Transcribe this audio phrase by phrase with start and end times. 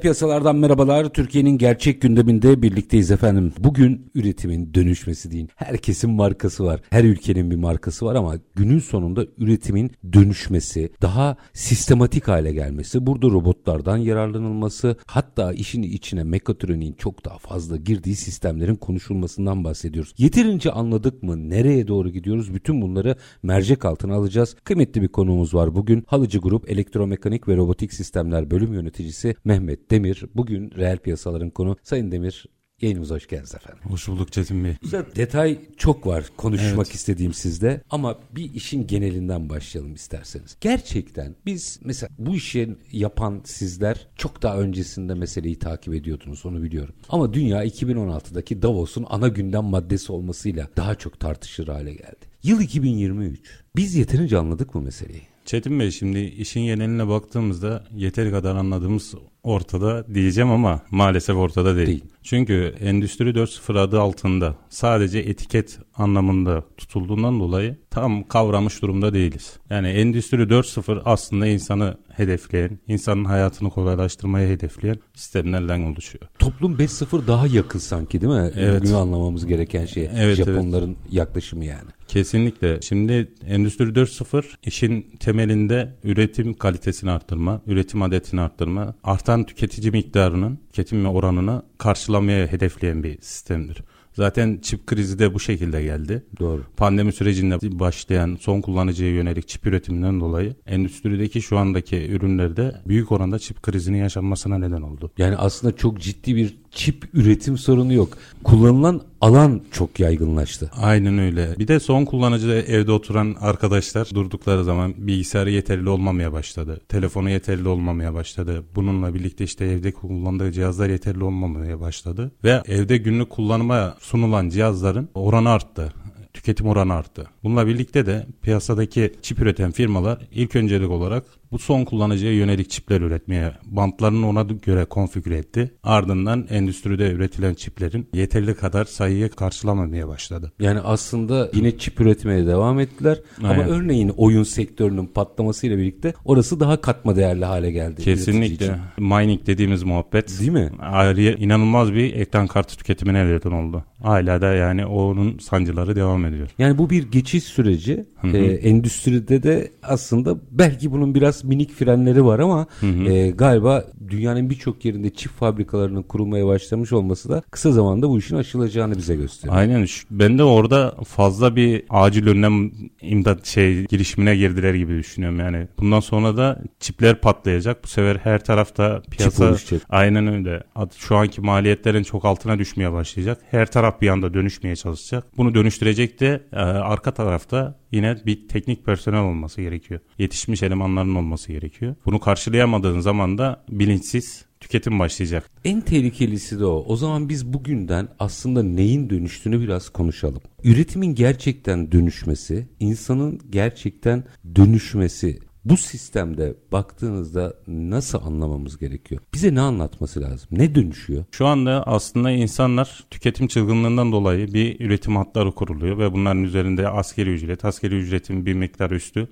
[0.00, 1.08] Piyasalardan merhabalar.
[1.08, 3.52] Türkiye'nin gerçek gündeminde birlikteyiz efendim.
[3.58, 5.48] Bugün üretimin dönüşmesi deyin.
[5.56, 6.80] Herkesin markası var.
[6.90, 13.26] Her ülkenin bir markası var ama günün sonunda üretimin dönüşmesi, daha sistematik hale gelmesi, burada
[13.26, 20.14] robotlardan yararlanılması, hatta işin içine mekatroniğin çok daha fazla girdiği sistemlerin konuşulmasından bahsediyoruz.
[20.18, 21.50] Yeterince anladık mı?
[21.50, 22.54] Nereye doğru gidiyoruz?
[22.54, 24.56] Bütün bunları mercek altına alacağız.
[24.64, 26.04] Kıymetli bir konuğumuz var bugün.
[26.06, 30.24] Halıcı Grup Elektromekanik ve Robotik Sistemler Bölüm Yöneticisi Mehmet Demir.
[30.34, 31.76] Bugün reel piyasaların konu.
[31.82, 32.46] Sayın Demir
[32.82, 33.82] Yayınımıza hoş geldiniz efendim.
[33.82, 34.74] Hoş bulduk Çetin Bey.
[34.82, 36.94] Güzel detay çok var konuşmak Evet.
[36.94, 40.56] istediğim sizde ama bir işin genelinden başlayalım isterseniz.
[40.60, 46.94] Gerçekten biz mesela bu işi yapan sizler çok daha öncesinde meseleyi takip ediyordunuz onu biliyorum.
[47.08, 52.30] Ama dünya 2016'daki Davos'un ana gündem maddesi olmasıyla daha çok tartışır hale geldi.
[52.42, 53.40] Yıl 2023.
[53.76, 55.22] Biz yeterince anladık mı meseleyi?
[55.44, 61.86] Çetin Bey şimdi işin geneline baktığımızda yeteri kadar anladığımız ortada diyeceğim ama maalesef ortada değil.
[61.86, 62.04] Değil.
[62.22, 69.56] Çünkü Endüstri 4.0 adı altında sadece etiket anlamında tutulduğundan dolayı tam kavramış durumda değiliz.
[69.70, 76.24] Yani Endüstri 4.0 aslında insanı hedefleyen, insanın hayatını kolaylaştırmaya hedefleyen sistemlerden oluşuyor.
[76.38, 78.50] Toplum 5.0 daha yakın sanki değil mi?
[78.56, 78.82] Evet.
[78.82, 80.10] Bugün anlamamız gereken şey.
[80.16, 81.90] Evet, Japonların yaklaşımı yani.
[82.08, 82.80] Kesinlikle.
[82.82, 91.06] Şimdi Endüstri 4.0 işin temelinde üretim kalitesini arttırma, üretim adetini arttırma, artan tüketici miktarının, tüketim
[91.06, 93.82] oranını karşılamaya hedefleyen bir sistemdir.
[94.12, 96.24] Zaten çip krizi de bu şekilde geldi.
[96.40, 96.62] Doğru.
[96.76, 103.38] Pandemi sürecinde başlayan son kullanıcıya yönelik çip üretiminden dolayı endüstrideki şu andaki ürünlerde büyük oranda
[103.38, 105.10] çip krizinin yaşanmasına neden oldu.
[105.18, 108.08] Yani aslında çok ciddi bir çip üretim sorunu yok.
[108.44, 110.70] Kullanılan alan çok yaygınlaştı.
[110.76, 111.54] Aynen öyle.
[111.58, 116.80] Bir de son kullanıcı evde oturan arkadaşlar durdukları zaman bilgisayarı yeterli olmamaya başladı.
[116.88, 118.64] Telefonu yeterli olmamaya başladı.
[118.74, 122.32] Bununla birlikte işte evde kullandığı cihazlar yeterli olmamaya başladı.
[122.44, 125.92] Ve evde günlük kullanıma sunulan cihazların oranı arttı.
[126.34, 127.26] Tüketim oranı arttı.
[127.44, 133.00] Bununla birlikte de piyasadaki çip üreten firmalar ilk öncelik olarak bu son kullanıcıya yönelik çipler
[133.00, 135.74] üretmeye, bantlarını ona göre konfigüre etti.
[135.82, 140.52] Ardından endüstride üretilen çiplerin yeterli kadar sayıyı karşılamamaya başladı.
[140.60, 143.18] Yani aslında yine çip üretmeye devam ettiler.
[143.38, 143.68] Ama Aynen.
[143.68, 148.02] örneğin oyun sektörünün patlamasıyla birlikte orası daha katma değerli hale geldi.
[148.02, 148.78] Kesinlikle.
[148.98, 150.40] Mining dediğimiz muhabbet.
[150.40, 150.70] Değil mi?
[150.80, 153.84] Ayrıca inanılmaz bir ekran kartı tüketimine neden oldu.
[154.02, 156.48] Hala da yani onun sancıları devam ediyor.
[156.58, 158.04] Yani bu bir geçiş süreci.
[158.20, 158.36] Hı hı.
[158.36, 162.66] Ee, endüstride de aslında belki bunun biraz minik frenleri var ama
[163.06, 168.36] e, galiba dünyanın birçok yerinde çip fabrikalarının kurulmaya başlamış olması da kısa zamanda bu işin
[168.36, 169.56] aşılacağını bize gösteriyor.
[169.58, 169.86] Aynen.
[170.10, 175.68] Ben de orada fazla bir acil önlem imdat şey girişimine girdiler gibi düşünüyorum yani.
[175.78, 177.84] Bundan sonra da çipler patlayacak.
[177.84, 179.56] Bu sefer her tarafta piyasa
[179.88, 180.62] aynen öyle.
[180.96, 183.38] Şu anki maliyetlerin çok altına düşmeye başlayacak.
[183.50, 185.24] Her taraf bir anda dönüşmeye çalışacak.
[185.36, 190.00] Bunu dönüştürecek de e, arka tarafta yine bir teknik personel olması gerekiyor.
[190.18, 191.94] Yetişmiş elemanların olması gerekiyor.
[192.06, 195.50] Bunu karşılayamadığın zaman da bilinçsiz tüketim başlayacak.
[195.64, 196.84] En tehlikelisi de o.
[196.86, 200.42] O zaman biz bugünden aslında neyin dönüştüğünü biraz konuşalım.
[200.64, 204.24] Üretimin gerçekten dönüşmesi, insanın gerçekten
[204.56, 209.20] dönüşmesi bu sistemde baktığınızda nasıl anlamamız gerekiyor?
[209.34, 210.48] Bize ne anlatması lazım?
[210.50, 211.24] Ne dönüşüyor?
[211.30, 217.30] Şu anda aslında insanlar tüketim çılgınlığından dolayı bir üretim hatları kuruluyor ve bunların üzerinde askeri
[217.30, 219.28] ücret, askeri ücretin bir miktar üstü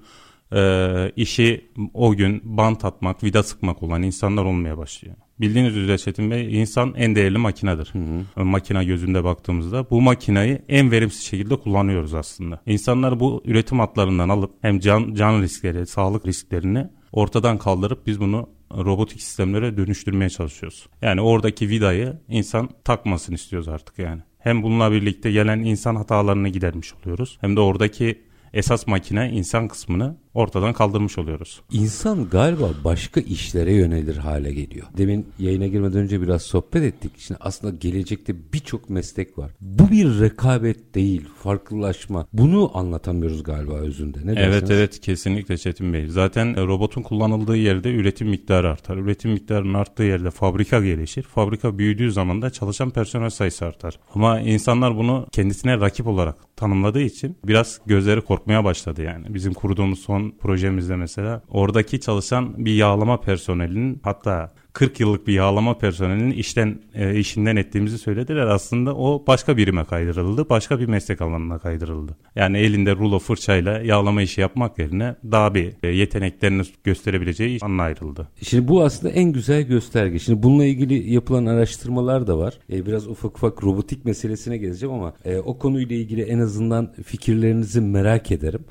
[0.53, 5.17] e, işi o gün bant atmak, vida sıkmak olan insanlar olmaya başlıyor.
[5.41, 7.93] Bildiğiniz üzere Çetin Bey insan en değerli makinedir.
[8.37, 12.61] E, Makine gözünde baktığımızda bu makineyi en verimsiz şekilde kullanıyoruz aslında.
[12.67, 18.49] İnsanlar bu üretim hatlarından alıp hem can, can riskleri, sağlık risklerini ortadan kaldırıp biz bunu
[18.77, 20.87] robotik sistemlere dönüştürmeye çalışıyoruz.
[21.03, 24.23] Yani oradaki vidayı insan takmasını istiyoruz artık yani.
[24.39, 27.39] Hem bununla birlikte gelen insan hatalarını gidermiş oluyoruz.
[27.41, 31.61] Hem de oradaki esas makine insan kısmını ortadan kaldırmış oluyoruz.
[31.73, 34.87] İnsan galiba başka işlere yönelir hale geliyor.
[34.97, 37.13] Demin yayına girmeden önce biraz sohbet ettik.
[37.19, 39.51] Şimdi aslında gelecekte birçok meslek var.
[39.61, 42.27] Bu bir rekabet değil, farklılaşma.
[42.33, 44.19] Bunu anlatamıyoruz galiba özünde.
[44.25, 44.71] Ne Evet dersiniz?
[44.71, 46.07] evet kesinlikle Çetin Bey.
[46.07, 48.97] Zaten e, robotun kullanıldığı yerde üretim miktarı artar.
[48.97, 51.23] Üretim miktarının arttığı yerde fabrika gelişir.
[51.23, 53.99] Fabrika büyüdüğü zaman da çalışan personel sayısı artar.
[54.15, 59.35] Ama insanlar bunu kendisine rakip olarak tanımladığı için biraz gözleri korkmaya başladı yani.
[59.35, 65.79] Bizim kurduğumuz son projemizde mesela oradaki çalışan bir yağlama personelinin hatta 40 yıllık bir yağlama
[65.79, 68.47] personelinin işten e, işinden ettiğimizi söylediler.
[68.47, 70.49] Aslında o başka birime kaydırıldı.
[70.49, 72.17] Başka bir meslek alanına kaydırıldı.
[72.37, 77.83] Yani elinde rulo fırçayla yağlama işi yapmak yerine daha bir e, yeteneklerini gösterebileceği iş alanına
[77.83, 78.29] ayrıldı.
[78.43, 80.19] Şimdi bu aslında en güzel gösterge.
[80.19, 82.55] Şimdi bununla ilgili yapılan araştırmalar da var.
[82.73, 87.81] Ee, biraz ufak ufak robotik meselesine geleceğim ama e, o konuyla ilgili en azından fikirlerinizi
[87.81, 88.65] merak ederim.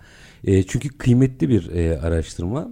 [0.43, 2.71] E, çünkü kıymetli bir e, araştırma.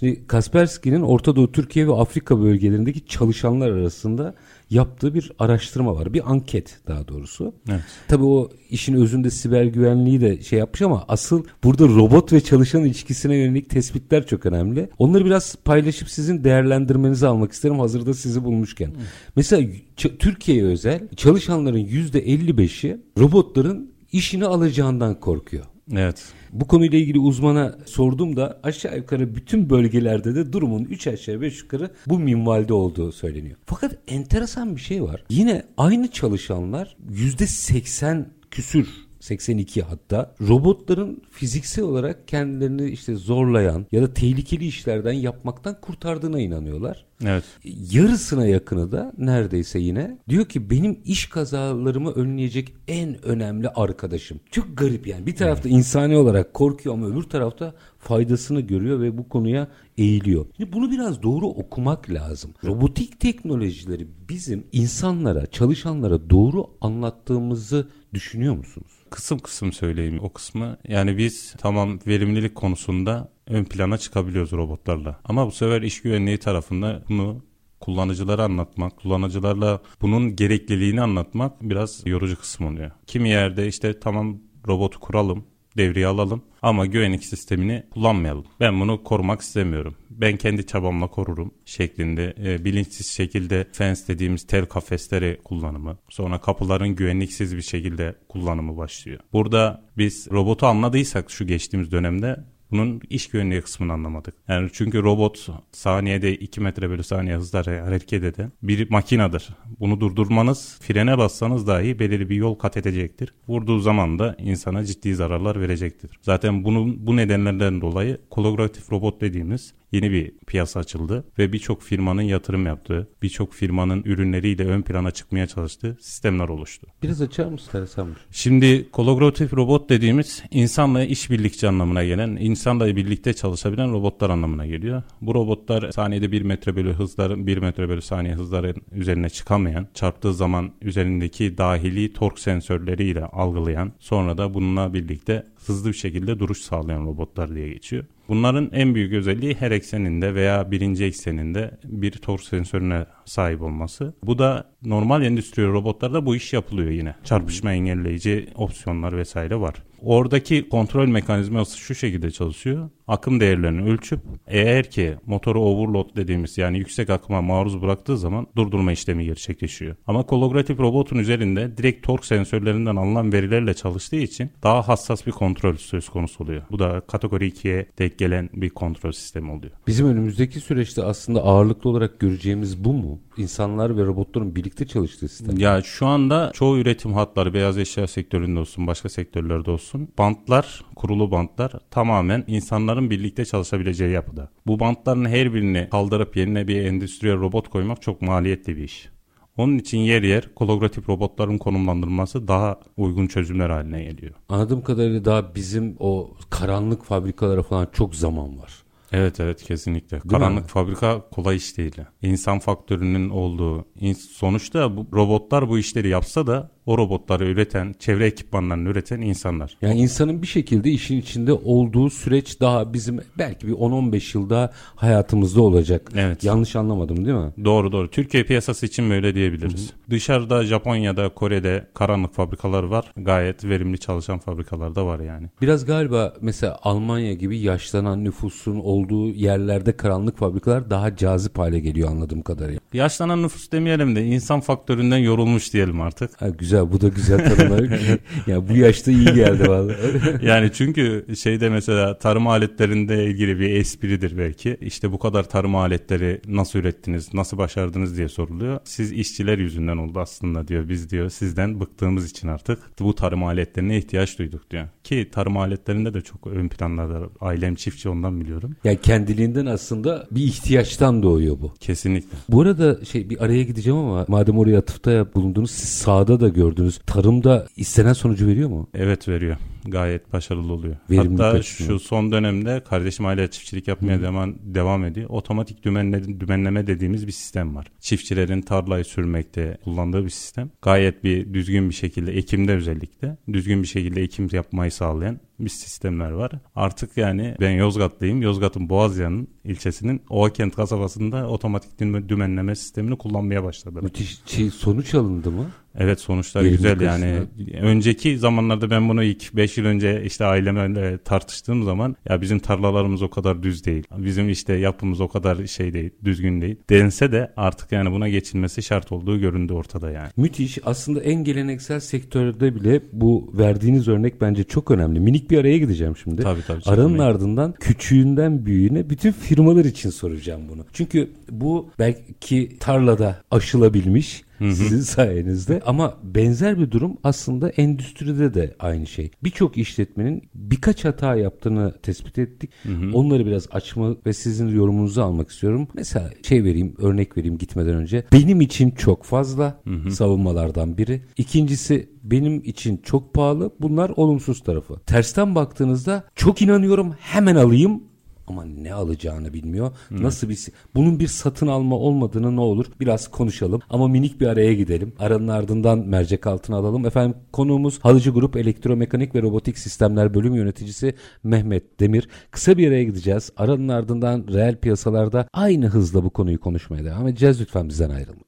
[0.00, 4.34] Şimdi Kaspersky'nin Orta Doğu, Türkiye ve Afrika bölgelerindeki çalışanlar arasında
[4.70, 6.12] yaptığı bir araştırma var.
[6.14, 7.54] Bir anket daha doğrusu.
[7.70, 7.80] Evet.
[8.08, 12.84] Tabii o işin özünde siber güvenliği de şey yapmış ama asıl burada robot ve çalışan
[12.84, 14.88] ilişkisine yönelik tespitler çok önemli.
[14.98, 18.90] Onları biraz paylaşıp sizin değerlendirmenizi almak isterim hazırda sizi bulmuşken.
[19.36, 19.62] Mesela
[19.96, 25.64] ç- Türkiye'ye özel çalışanların %55'i robotların işini alacağından korkuyor.
[25.92, 26.24] Evet.
[26.52, 31.90] Bu konuyla ilgili uzmana sorduğumda aşağı yukarı bütün bölgelerde de durumun 3 aşağı 5 yukarı
[32.06, 33.56] bu minvalde olduğu söyleniyor.
[33.66, 35.24] Fakat enteresan bir şey var.
[35.30, 44.14] Yine aynı çalışanlar %80 küsür 82 hatta robotların fiziksel olarak kendilerini işte zorlayan ya da
[44.14, 47.06] tehlikeli işlerden yapmaktan kurtardığına inanıyorlar.
[47.24, 47.44] Evet.
[47.92, 54.40] Yarısına yakını da neredeyse yine diyor ki benim iş kazalarımı önleyecek en önemli arkadaşım.
[54.50, 55.26] Çok garip yani.
[55.26, 59.68] Bir tarafta insani olarak korkuyor ama öbür tarafta faydasını görüyor ve bu konuya
[59.98, 60.46] eğiliyor.
[60.56, 62.50] Şimdi bunu biraz doğru okumak lazım.
[62.64, 68.95] Robotik teknolojileri bizim insanlara, çalışanlara doğru anlattığımızı düşünüyor musunuz?
[69.10, 70.76] Kısım kısım söyleyeyim o kısmı.
[70.88, 75.20] Yani biz tamam verimlilik konusunda ön plana çıkabiliyoruz robotlarla.
[75.24, 77.42] Ama bu sefer iş güvenliği tarafında bunu
[77.80, 82.90] kullanıcılara anlatmak, kullanıcılarla bunun gerekliliğini anlatmak biraz yorucu kısım oluyor.
[83.06, 84.38] Kimi yerde işte tamam
[84.68, 85.44] robotu kuralım,
[85.76, 88.44] devreye alalım ama güvenlik sistemini kullanmayalım.
[88.60, 89.94] Ben bunu korumak istemiyorum.
[90.10, 96.88] Ben kendi çabamla korurum şeklinde e, bilinçsiz şekilde fence dediğimiz tel kafesleri kullanımı, sonra kapıların
[96.88, 99.20] güvenliksiz bir şekilde kullanımı başlıyor.
[99.32, 102.36] Burada biz robotu anladıysak şu geçtiğimiz dönemde
[102.70, 104.34] bunun iş güvenliği kısmını anlamadık.
[104.48, 109.48] Yani çünkü robot saniyede 2 metre bölü saniye hızla hareket eden bir makinedir.
[109.80, 113.34] Bunu durdurmanız, frene bassanız dahi belirli bir yol kat edecektir.
[113.48, 116.18] Vurduğu zaman da insana ciddi zararlar verecektir.
[116.22, 122.22] Zaten bunun bu nedenlerden dolayı kolaboratif robot dediğimiz yeni bir piyasa açıldı ve birçok firmanın
[122.22, 126.86] yatırım yaptığı, birçok firmanın ürünleriyle ön plana çıkmaya çalıştığı sistemler oluştu.
[127.02, 127.66] Biraz açar mısın?
[127.66, 128.18] Enteresanmış.
[128.30, 135.02] Şimdi kolaboratif robot dediğimiz insanla işbirlikçi anlamına gelen, insanla birlikte çalışabilen robotlar anlamına geliyor.
[135.20, 140.34] Bu robotlar saniyede 1 metre bölü hızların 1 metre bölü saniye hızların üzerine çıkamayan, çarptığı
[140.34, 147.06] zaman üzerindeki dahili tork sensörleriyle algılayan, sonra da bununla birlikte hızlı bir şekilde duruş sağlayan
[147.06, 148.04] robotlar diye geçiyor.
[148.28, 154.14] Bunların en büyük özelliği her ekseninde veya birinci ekseninde bir tork sensörüne sahip olması.
[154.22, 157.14] Bu da normal endüstriyel robotlarda bu iş yapılıyor yine.
[157.24, 159.74] Çarpışma engelleyici opsiyonlar vesaire var.
[160.06, 162.90] Oradaki kontrol mekanizması şu şekilde çalışıyor.
[163.08, 168.92] Akım değerlerini ölçüp eğer ki motoru overload dediğimiz yani yüksek akıma maruz bıraktığı zaman durdurma
[168.92, 169.96] işlemi gerçekleşiyor.
[170.06, 175.76] Ama kolaboratif robotun üzerinde direkt tork sensörlerinden alınan verilerle çalıştığı için daha hassas bir kontrol
[175.76, 176.62] söz konusu oluyor.
[176.70, 179.72] Bu da kategori 2'ye denk gelen bir kontrol sistemi oluyor.
[179.86, 183.20] Bizim önümüzdeki süreçte aslında ağırlıklı olarak göreceğimiz bu mu?
[183.36, 185.58] İnsanlar ve robotların birlikte çalıştığı sistem.
[185.58, 191.30] Ya şu anda çoğu üretim hatları beyaz eşya sektöründe olsun başka sektörlerde olsun bantlar kurulu
[191.30, 194.50] bantlar tamamen insanların birlikte çalışabileceği yapıda.
[194.66, 199.08] Bu bantların her birini kaldırıp yerine bir endüstriyel robot koymak çok maliyetli bir iş.
[199.56, 204.34] Onun için yer yer kolaboratif robotların konumlandırılması daha uygun çözümler haline geliyor.
[204.48, 208.86] Anladığım kadarıyla daha bizim o karanlık fabrikalara falan çok zaman var.
[209.12, 210.16] Evet evet kesinlikle.
[210.16, 210.22] mi?
[210.28, 211.96] Karanlık fabrika kolay iş değil.
[212.22, 213.84] İnsan faktörünün olduğu.
[214.30, 219.76] Sonuçta bu robotlar bu işleri yapsa da o robotları üreten, çevre ekipmanlarını üreten insanlar.
[219.82, 225.62] Yani insanın bir şekilde işin içinde olduğu süreç daha bizim belki bir 10-15 yılda hayatımızda
[225.62, 226.10] olacak.
[226.16, 226.44] Evet.
[226.44, 227.52] Yanlış anlamadım değil mi?
[227.64, 228.10] Doğru doğru.
[228.10, 229.92] Türkiye piyasası için böyle diyebiliriz.
[230.10, 233.12] Dışarıda Japonya'da, Kore'de karanlık fabrikalar var.
[233.16, 235.46] Gayet verimli çalışan fabrikalar da var yani.
[235.62, 242.10] Biraz galiba mesela Almanya gibi yaşlanan nüfusun olduğu yerlerde karanlık fabrikalar daha cazip hale geliyor
[242.10, 242.80] anladığım kadarıyla.
[242.92, 246.42] Yaşlanan nüfus demeyelim de insan faktöründen yorulmuş diyelim artık.
[246.42, 248.00] Ha, güzel bu da güzel tanımlar.
[248.46, 249.96] ya bu yaşta iyi geldi vallahi.
[250.42, 254.76] yani çünkü şeyde mesela tarım aletlerinde ilgili bir espridir belki.
[254.80, 258.80] İşte bu kadar tarım aletleri nasıl ürettiniz, nasıl başardınız diye soruluyor.
[258.84, 260.88] Siz işçiler yüzünden oldu aslında diyor.
[260.88, 264.88] Biz diyor sizden bıktığımız için artık bu tarım aletlerine ihtiyaç duyduk diyor.
[265.04, 268.76] Ki tarım aletlerinde de çok ön planlarda ailem çiftçi ondan biliyorum.
[268.84, 271.74] Yani kendiliğinden aslında bir ihtiyaçtan doğuyor bu.
[271.80, 272.38] Kesinlikle.
[272.48, 276.65] Bu arada şey bir araya gideceğim ama madem oraya atıfta bulundunuz siz sahada da gördünüz.
[277.06, 278.88] Tarımda istenen sonucu veriyor mu?
[278.94, 279.56] Evet veriyor.
[279.84, 280.96] Gayet başarılı oluyor.
[281.10, 281.88] Verimlilik Hatta açısından.
[281.88, 285.30] şu son dönemde kardeşim hala çiftçilik yapmaya devam, devam ediyor.
[285.30, 287.86] Otomatik dümenle, dümenleme dediğimiz bir sistem var.
[288.00, 290.70] Çiftçilerin tarlayı sürmekte kullandığı bir sistem.
[290.82, 296.30] Gayet bir düzgün bir şekilde ekimde özellikle düzgün bir şekilde ekim yapmayı sağlayan bir sistemler
[296.30, 296.52] var.
[296.74, 298.42] Artık yani ben Yozgatlıyım.
[298.42, 304.02] Yozgat'ın Boğazyan'ın ilçesinin Ovakent kasabasında otomatik dümen- dümenleme sistemini kullanmaya başladılar.
[304.02, 305.66] Müthiş şey, sonuç alındı mı?
[305.98, 307.42] Evet sonuçlar Verimlilik güzel yani.
[307.80, 313.22] Önceki zamanlarda ben bunu ilk 5 yıl önce işte ailemle tartıştığım zaman ya bizim tarlalarımız
[313.22, 314.04] o kadar düz değil.
[314.16, 316.76] Bizim işte yapımız o kadar şey değil, düzgün değil.
[316.90, 320.28] Dense de artık yani buna geçilmesi şart olduğu göründü ortada yani.
[320.36, 320.78] Müthiş.
[320.84, 325.20] Aslında en geleneksel sektörde bile bu verdiğiniz örnek bence çok önemli.
[325.20, 326.42] Minik bir araya gideceğim şimdi.
[326.42, 327.30] Tabii, tabii, Aranın çekinmeyin.
[327.32, 330.84] ardından küçüğünden büyüğüne bütün firmalar için soracağım bunu.
[330.92, 339.06] Çünkü bu belki tarlada aşılabilmiş sizin sayenizde ama benzer bir durum aslında endüstride de aynı
[339.06, 339.30] şey.
[339.44, 342.70] Birçok işletmenin birkaç hata yaptığını tespit ettik.
[343.12, 345.88] Onları biraz açma ve sizin yorumunuzu almak istiyorum.
[345.94, 348.24] Mesela şey vereyim, örnek vereyim gitmeden önce.
[348.32, 351.22] Benim için çok fazla savunmalardan biri.
[351.36, 353.70] İkincisi benim için çok pahalı.
[353.80, 355.00] Bunlar olumsuz tarafı.
[355.06, 358.02] Tersten baktığınızda çok inanıyorum hemen alayım
[358.46, 359.90] ama ne alacağını bilmiyor.
[360.10, 360.58] Nasıl bir
[360.94, 363.80] bunun bir satın alma olmadığını ne olur biraz konuşalım.
[363.90, 365.12] Ama minik bir araya gidelim.
[365.18, 367.06] Aranın ardından mercek altına alalım.
[367.06, 372.28] Efendim konuğumuz Halıcı Grup Elektromekanik ve Robotik Sistemler Bölüm Yöneticisi Mehmet Demir.
[372.50, 373.50] Kısa bir araya gideceğiz.
[373.56, 377.60] Aranın ardından reel piyasalarda aynı hızla bu konuyu konuşmaya devam edeceğiz.
[377.60, 378.46] Lütfen bizden ayrılmayın.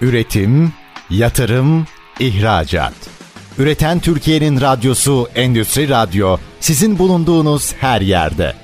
[0.00, 0.72] Üretim,
[1.10, 1.84] yatırım,
[2.20, 2.94] ihracat.
[3.58, 8.63] Üreten Türkiye'nin radyosu Endüstri Radyo sizin bulunduğunuz her yerde.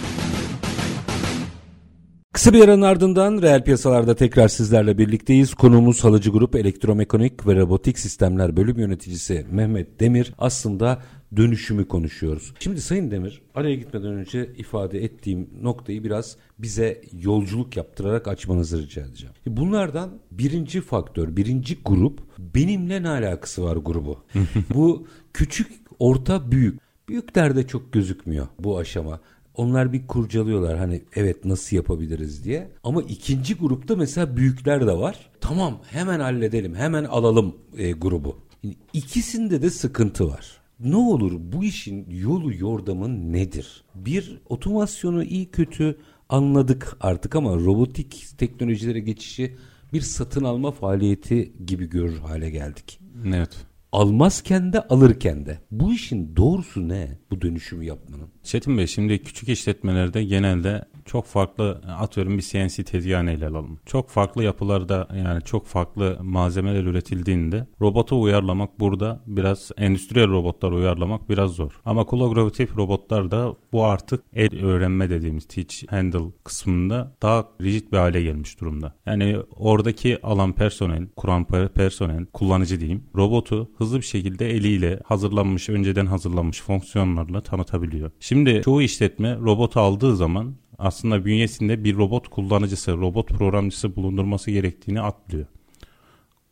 [2.33, 5.53] Kısa bir aranın ardından reel piyasalarda tekrar sizlerle birlikteyiz.
[5.53, 10.33] Konuğumuz Halıcı Grup Elektromekanik ve Robotik Sistemler Bölüm Yöneticisi Mehmet Demir.
[10.37, 11.01] Aslında
[11.35, 12.53] dönüşümü konuşuyoruz.
[12.59, 19.01] Şimdi Sayın Demir araya gitmeden önce ifade ettiğim noktayı biraz bize yolculuk yaptırarak açmanızı rica
[19.01, 19.35] edeceğim.
[19.47, 24.23] Bunlardan birinci faktör, birinci grup benimle ne alakası var grubu?
[24.73, 26.79] Bu küçük, orta, büyük.
[27.09, 29.19] Büyüklerde çok gözükmüyor bu aşama.
[29.55, 32.71] Onlar bir kurcalıyorlar hani evet nasıl yapabiliriz diye.
[32.83, 35.29] Ama ikinci grupta mesela büyükler de var.
[35.41, 38.37] Tamam hemen halledelim hemen alalım e, grubu.
[38.63, 40.61] Yani ikisinde de sıkıntı var.
[40.79, 43.83] Ne olur bu işin yolu yordamı nedir?
[43.95, 45.97] Bir otomasyonu iyi kötü
[46.29, 49.55] anladık artık ama robotik teknolojilere geçişi
[49.93, 52.99] bir satın alma faaliyeti gibi görür hale geldik.
[53.25, 53.70] Evet.
[53.91, 55.59] Almazken de alırken de.
[55.71, 57.17] Bu işin doğrusu ne?
[57.31, 58.29] Bu dönüşümü yapmanın.
[58.43, 63.79] Çetin Bey şimdi küçük işletmelerde genelde çok farklı atıyorum bir CNC tezgahını ele alalım.
[63.85, 71.29] Çok farklı yapılarda yani çok farklı malzemeler üretildiğinde robotu uyarlamak burada biraz endüstriyel robotlar uyarlamak
[71.29, 71.81] biraz zor.
[71.85, 77.97] Ama kolaboratif robotlar da bu artık el öğrenme dediğimiz teach handle kısmında daha rigid bir
[77.97, 78.93] hale gelmiş durumda.
[79.05, 85.69] Yani oradaki alan personel, kuran per- personel, kullanıcı diyeyim robotu hızlı bir şekilde eliyle hazırlanmış,
[85.69, 88.11] önceden hazırlanmış fonksiyonlarla tanıtabiliyor.
[88.19, 95.01] Şimdi çoğu işletme robotu aldığı zaman aslında bünyesinde bir robot kullanıcısı, robot programcısı bulundurması gerektiğini
[95.01, 95.45] atlıyor.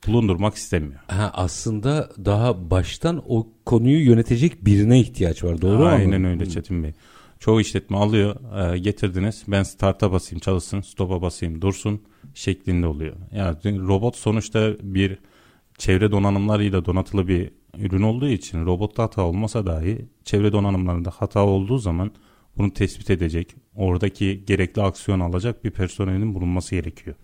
[0.08, 1.00] Bulundurmak istemiyor.
[1.08, 5.62] Ha, aslında daha baştan o konuyu yönetecek birine ihtiyaç var.
[5.62, 5.86] Doğru mu?
[5.86, 6.94] Aynen öyle Çetin Bey.
[7.40, 8.36] Çoğu işletme alıyor,
[8.74, 9.44] e, getirdiniz.
[9.48, 12.02] Ben start'a basayım, çalışsın, stop'a basayım, dursun
[12.34, 13.16] şeklinde oluyor.
[13.32, 13.56] Yani
[13.88, 15.20] robot sonuçta bir
[15.78, 21.78] çevre donanımlarıyla donatılı bir ürün olduğu için robotta hata olmasa dahi çevre donanımlarında hata olduğu
[21.78, 22.12] zaman
[22.60, 27.16] bunu tespit edecek, oradaki gerekli aksiyon alacak bir personelin bulunması gerekiyor.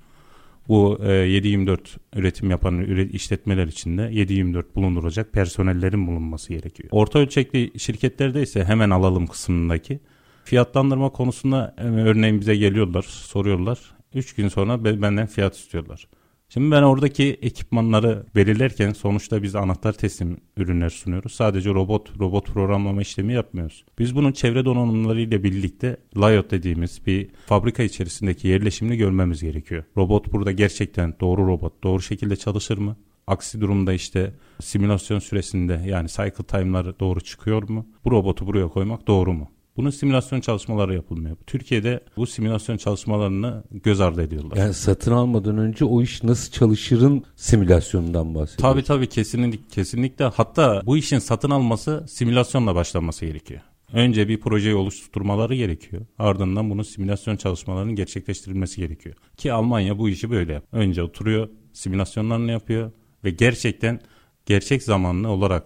[0.67, 1.79] Bu e, 7-24
[2.15, 6.89] üretim yapan işletmeler içinde 7-24 bulunduracak personellerin bulunması gerekiyor.
[6.91, 9.99] Orta ölçekli şirketlerde ise hemen alalım kısmındaki
[10.43, 13.79] fiyatlandırma konusunda e, örneğin bize geliyorlar, soruyorlar.
[14.13, 16.07] 3 gün sonra benden fiyat istiyorlar.
[16.55, 21.33] Şimdi ben oradaki ekipmanları belirlerken sonuçta biz anahtar teslim ürünler sunuyoruz.
[21.33, 23.85] Sadece robot, robot programlama işlemi yapmıyoruz.
[23.99, 29.83] Biz bunun çevre donanımlarıyla birlikte layout dediğimiz bir fabrika içerisindeki yerleşimini görmemiz gerekiyor.
[29.97, 32.95] Robot burada gerçekten doğru robot, doğru şekilde çalışır mı?
[33.27, 37.87] Aksi durumda işte simülasyon süresinde yani cycle time'ları doğru çıkıyor mu?
[38.05, 39.51] Bu robotu buraya koymak doğru mu?
[39.77, 41.37] Bunun simülasyon çalışmaları yapılmıyor.
[41.47, 44.57] Türkiye'de bu simülasyon çalışmalarını göz ardı ediyorlar.
[44.57, 48.61] Yani satın almadan önce o iş nasıl çalışırın simülasyonundan bahsediyoruz.
[48.61, 50.25] Tabii tabii kesinlikle, kesinlikle.
[50.25, 53.61] Hatta bu işin satın alması simülasyonla başlanması gerekiyor.
[53.93, 56.05] Önce bir projeyi oluşturmaları gerekiyor.
[56.19, 59.15] Ardından bunun simülasyon çalışmalarının gerçekleştirilmesi gerekiyor.
[59.37, 60.61] Ki Almanya bu işi böyle.
[60.71, 62.91] Önce oturuyor, simülasyonlarını yapıyor
[63.23, 63.99] ve gerçekten
[64.45, 65.63] gerçek zamanlı olarak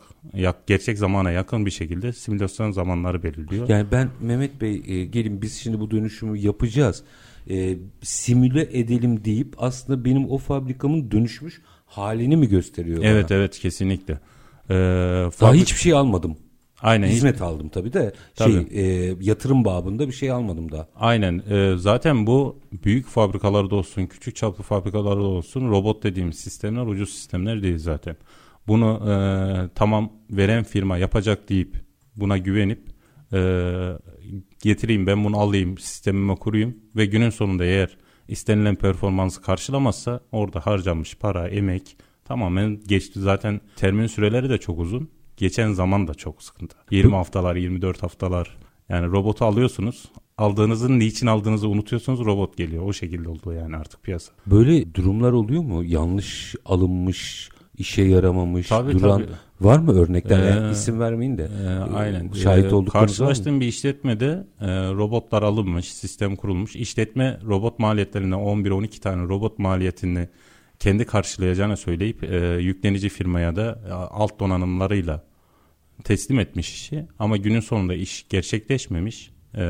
[0.68, 3.70] gerçek zamana yakın bir şekilde simülasyon zamanları belirliyor.
[3.70, 7.04] Yani ben Mehmet Bey e, gelin biz şimdi bu dönüşümü yapacağız.
[7.50, 13.38] E, simüle edelim deyip aslında benim o fabrikamın dönüşmüş halini mi gösteriyor Evet bana?
[13.38, 14.14] evet kesinlikle.
[14.14, 14.74] Ee,
[15.24, 15.42] fabrik...
[15.42, 16.38] Daha hiçbir şey almadım.
[16.82, 17.08] Aynen.
[17.08, 17.42] Hizmet hiç...
[17.42, 20.88] aldım tabii de şey e, yatırım babında bir şey almadım daha.
[20.96, 21.44] Aynen.
[21.50, 27.64] E, zaten bu büyük fabrikalarda olsun, küçük çaplı fabrikalarda olsun robot dediğimiz sistemler ucuz sistemler
[27.64, 28.16] değil zaten
[28.70, 29.14] bunu e,
[29.76, 31.78] tamam veren firma yapacak deyip
[32.16, 32.82] buna güvenip
[33.34, 33.40] e,
[34.62, 37.98] getireyim ben bunu alayım sistemime kurayım ve günün sonunda eğer
[38.28, 43.20] istenilen performansı karşılamazsa orada harcanmış para, emek tamamen geçti.
[43.20, 45.10] Zaten termin süreleri de çok uzun.
[45.38, 46.78] Geçen zaman da çok sıkıntı.
[46.92, 48.58] 20 haftalar, 24 haftalar.
[48.90, 50.12] Yani robotu alıyorsunuz.
[50.38, 52.84] Aldığınızın niçin aldığınızı unutuyorsunuz robot geliyor.
[52.84, 54.32] O şekilde oldu yani artık piyasa.
[54.46, 55.84] Böyle durumlar oluyor mu?
[55.84, 57.50] Yanlış alınmış
[57.80, 59.32] işe yaramamış, tabii, duran tabii.
[59.62, 60.44] var mı örnekler?
[60.44, 61.44] Ee, yani isim vermeyin de.
[61.44, 62.32] E, aynen.
[62.32, 62.94] Şahit e, olduk.
[62.94, 66.76] Karşılaştığım bir işletmede e, robotlar alınmış, sistem kurulmuş.
[66.76, 70.30] İşletme robot maliyetlerine 11-12 tane robot maliyetini
[70.80, 75.24] kendi karşılayacağını söyleyip e, yüklenici firmaya da e, alt donanımlarıyla
[76.04, 77.06] teslim etmiş işi.
[77.20, 79.64] Ama günün sonunda iş gerçekleşmemiş, e,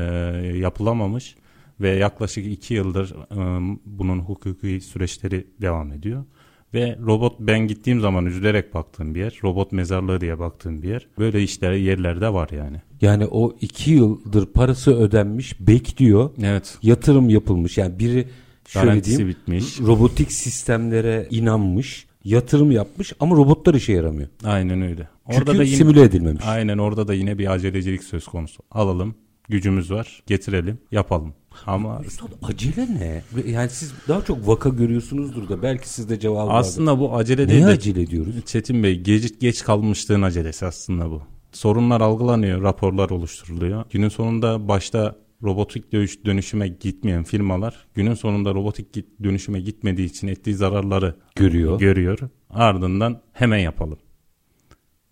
[0.54, 1.36] yapılamamış
[1.80, 6.24] ve yaklaşık iki yıldır e, bunun hukuki süreçleri devam ediyor.
[6.74, 9.38] Ve robot ben gittiğim zaman üzülerek baktığım bir yer.
[9.44, 11.06] Robot mezarlığı diye baktığım bir yer.
[11.18, 12.76] Böyle işler yerlerde var yani.
[13.00, 16.30] Yani o iki yıldır parası ödenmiş bekliyor.
[16.42, 16.78] Evet.
[16.82, 17.78] Yatırım yapılmış.
[17.78, 18.28] Yani biri
[18.68, 19.80] şöyle Garantisi diyeyim, bitmiş.
[19.80, 22.06] Robotik sistemlere inanmış.
[22.24, 24.28] Yatırım yapmış ama robotlar işe yaramıyor.
[24.44, 25.08] Aynen öyle.
[25.26, 26.44] Orada Çünkü da yine, simüle edilmemiş.
[26.46, 28.62] Aynen orada da yine bir acelecilik söz konusu.
[28.70, 29.14] Alalım,
[29.48, 31.34] gücümüz var, getirelim, yapalım.
[31.66, 33.22] Ama Üstad acele ne?
[33.46, 37.00] Yani siz daha çok vaka görüyorsunuzdur da belki siz de cevabı Aslında vardır.
[37.02, 38.34] bu acele değil Neye de acele ediyoruz?
[38.46, 41.22] Çetin Bey geç, geç kalmışlığın acelesi aslında bu.
[41.52, 43.84] Sorunlar algılanıyor, raporlar oluşturuluyor.
[43.90, 45.92] Günün sonunda başta robotik
[46.24, 51.78] dönüşüme gitmeyen firmalar günün sonunda robotik dönüşüme gitmediği için ettiği zararları görüyor.
[51.78, 52.18] Görüyor.
[52.50, 53.98] Ardından hemen yapalım.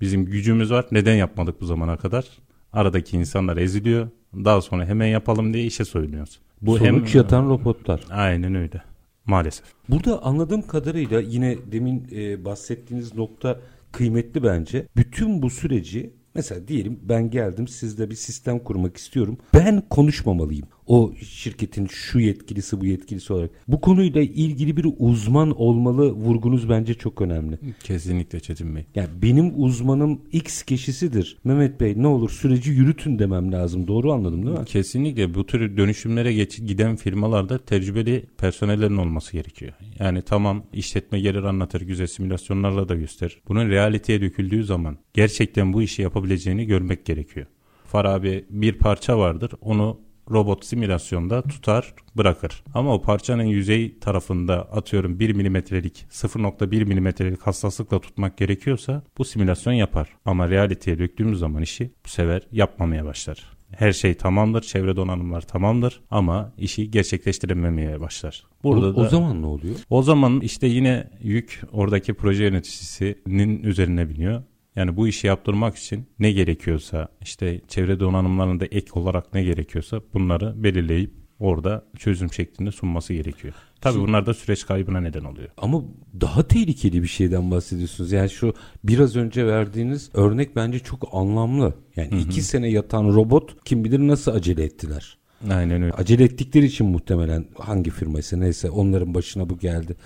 [0.00, 0.86] Bizim gücümüz var.
[0.92, 2.24] Neden yapmadık bu zamana kadar?
[2.72, 4.08] Aradaki insanlar eziliyor.
[4.34, 6.40] Daha sonra hemen yapalım diye işe soyunuyoruz.
[6.62, 8.00] Bu Sonuç hem, yatan robotlar.
[8.10, 8.82] Aynen öyle.
[9.26, 9.66] Maalesef.
[9.88, 13.60] Burada anladığım kadarıyla yine demin e, bahsettiğiniz nokta
[13.92, 14.86] kıymetli bence.
[14.96, 19.38] Bütün bu süreci mesela diyelim ben geldim sizde bir sistem kurmak istiyorum.
[19.54, 23.50] Ben konuşmamalıyım o şirketin şu yetkilisi bu yetkilisi olarak.
[23.68, 27.58] Bu konuyla ilgili bir uzman olmalı vurgunuz bence çok önemli.
[27.84, 28.84] Kesinlikle Çetin Bey.
[28.94, 31.38] Yani benim uzmanım X kişisidir.
[31.44, 33.88] Mehmet Bey ne olur süreci yürütün demem lazım.
[33.88, 34.64] Doğru anladım değil mi?
[34.64, 39.72] Kesinlikle bu tür dönüşümlere geç, giden firmalarda tecrübeli personellerin olması gerekiyor.
[39.98, 43.42] Yani tamam işletme gelir anlatır güzel simülasyonlarla da gösterir.
[43.48, 47.46] Bunun realiteye döküldüğü zaman gerçekten bu işi yapabileceğini görmek gerekiyor.
[47.84, 52.62] Farabi bir parça vardır onu robot simülasyonda tutar bırakır.
[52.74, 59.72] Ama o parçanın yüzey tarafında atıyorum 1 milimetrelik 0.1 milimetrelik hassaslıkla tutmak gerekiyorsa bu simülasyon
[59.72, 60.08] yapar.
[60.24, 63.58] Ama realiteye döktüğümüz zaman işi bu sefer yapmamaya başlar.
[63.70, 68.46] Her şey tamamdır, çevre donanımlar tamamdır ama işi gerçekleştirememeye başlar.
[68.62, 69.74] Burada o, da, o zaman ne oluyor?
[69.90, 74.42] O zaman işte yine yük oradaki proje yöneticisinin üzerine biniyor.
[74.78, 80.62] Yani bu işi yaptırmak için ne gerekiyorsa işte çevre donanımlarında ek olarak ne gerekiyorsa bunları
[80.62, 83.54] belirleyip orada çözüm şeklinde sunması gerekiyor.
[83.80, 85.48] Tabii bunlar da süreç kaybına neden oluyor.
[85.56, 85.82] Ama
[86.20, 88.12] daha tehlikeli bir şeyden bahsediyorsunuz.
[88.12, 91.74] Yani şu biraz önce verdiğiniz örnek bence çok anlamlı.
[91.96, 95.18] Yani iki sene yatan robot kim bilir nasıl acele ettiler.
[95.50, 95.92] Aynen öyle.
[95.92, 99.96] Acele ettikleri için muhtemelen hangi firmaysa neyse onların başına bu geldi.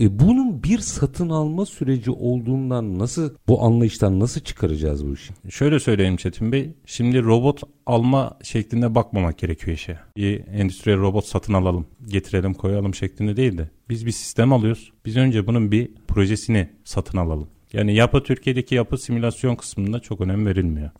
[0.00, 5.32] E, bunun bir satın alma süreci olduğundan nasıl bu anlayıştan nasıl çıkaracağız bu işi?
[5.50, 6.72] Şöyle söyleyeyim Çetin Bey.
[6.86, 9.98] Şimdi robot alma şeklinde bakmamak gerekiyor işe.
[10.16, 14.92] Bir endüstriyel robot satın alalım, getirelim, koyalım şeklinde değil de biz bir sistem alıyoruz.
[15.06, 17.48] Biz önce bunun bir projesini satın alalım.
[17.72, 20.90] Yani yapı Türkiye'deki yapı simülasyon kısmında çok önem verilmiyor.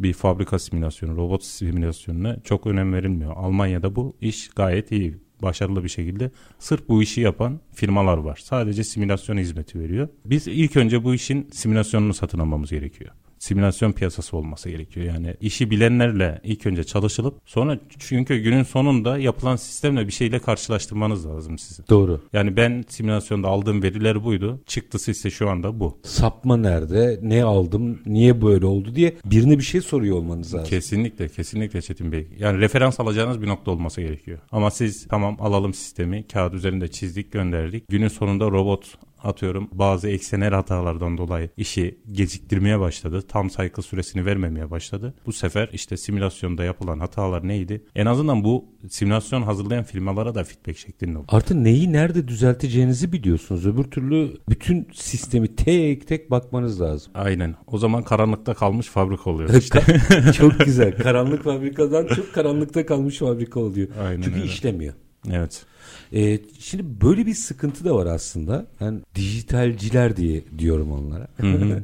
[0.00, 3.32] Bir fabrika simülasyonu, robot simülasyonuna çok önem verilmiyor.
[3.36, 6.30] Almanya'da bu iş gayet iyi, başarılı bir şekilde.
[6.58, 8.40] Sırf bu işi yapan firmalar var.
[8.44, 10.08] Sadece simülasyon hizmeti veriyor.
[10.24, 13.10] Biz ilk önce bu işin simülasyonunu satın almamız gerekiyor
[13.40, 15.06] simülasyon piyasası olması gerekiyor.
[15.06, 21.26] Yani işi bilenlerle ilk önce çalışılıp sonra çünkü günün sonunda yapılan sistemle bir şeyle karşılaştırmanız
[21.26, 21.84] lazım sizin.
[21.88, 22.20] Doğru.
[22.32, 24.60] Yani ben simülasyonda aldığım veriler buydu.
[24.66, 25.98] Çıktısı ise şu anda bu.
[26.02, 27.18] Sapma nerede?
[27.22, 27.98] Ne aldım?
[28.06, 30.68] Niye böyle oldu diye birine bir şey soruyor olmanız lazım.
[30.68, 32.28] Kesinlikle kesinlikle Çetin Bey.
[32.38, 34.38] Yani referans alacağınız bir nokta olması gerekiyor.
[34.52, 37.88] Ama siz tamam alalım sistemi kağıt üzerinde çizdik gönderdik.
[37.88, 43.22] Günün sonunda robot atıyorum bazı eksenel hatalardan dolayı işi geciktirmeye başladı.
[43.28, 45.14] Tam cycle süresini vermemeye başladı.
[45.26, 47.84] Bu sefer işte simülasyonda yapılan hatalar neydi?
[47.94, 51.26] En azından bu simülasyon hazırlayan firmalara da feedback şeklinde oldu.
[51.28, 53.66] Artı neyi nerede düzelteceğinizi biliyorsunuz.
[53.66, 57.12] Öbür türlü bütün sistemi tek tek bakmanız lazım.
[57.14, 57.54] Aynen.
[57.66, 59.82] O zaman karanlıkta kalmış fabrika oluyor işte.
[60.32, 60.96] çok güzel.
[60.98, 63.88] Karanlık fabrikadan çok karanlıkta kalmış fabrika oluyor.
[64.06, 64.46] Aynen Çünkü öyle.
[64.46, 64.94] işlemiyor.
[65.30, 65.64] evet.
[66.12, 68.66] Ee, şimdi böyle bir sıkıntı da var aslında.
[68.80, 71.28] Ben dijitalciler diye diyorum onlara.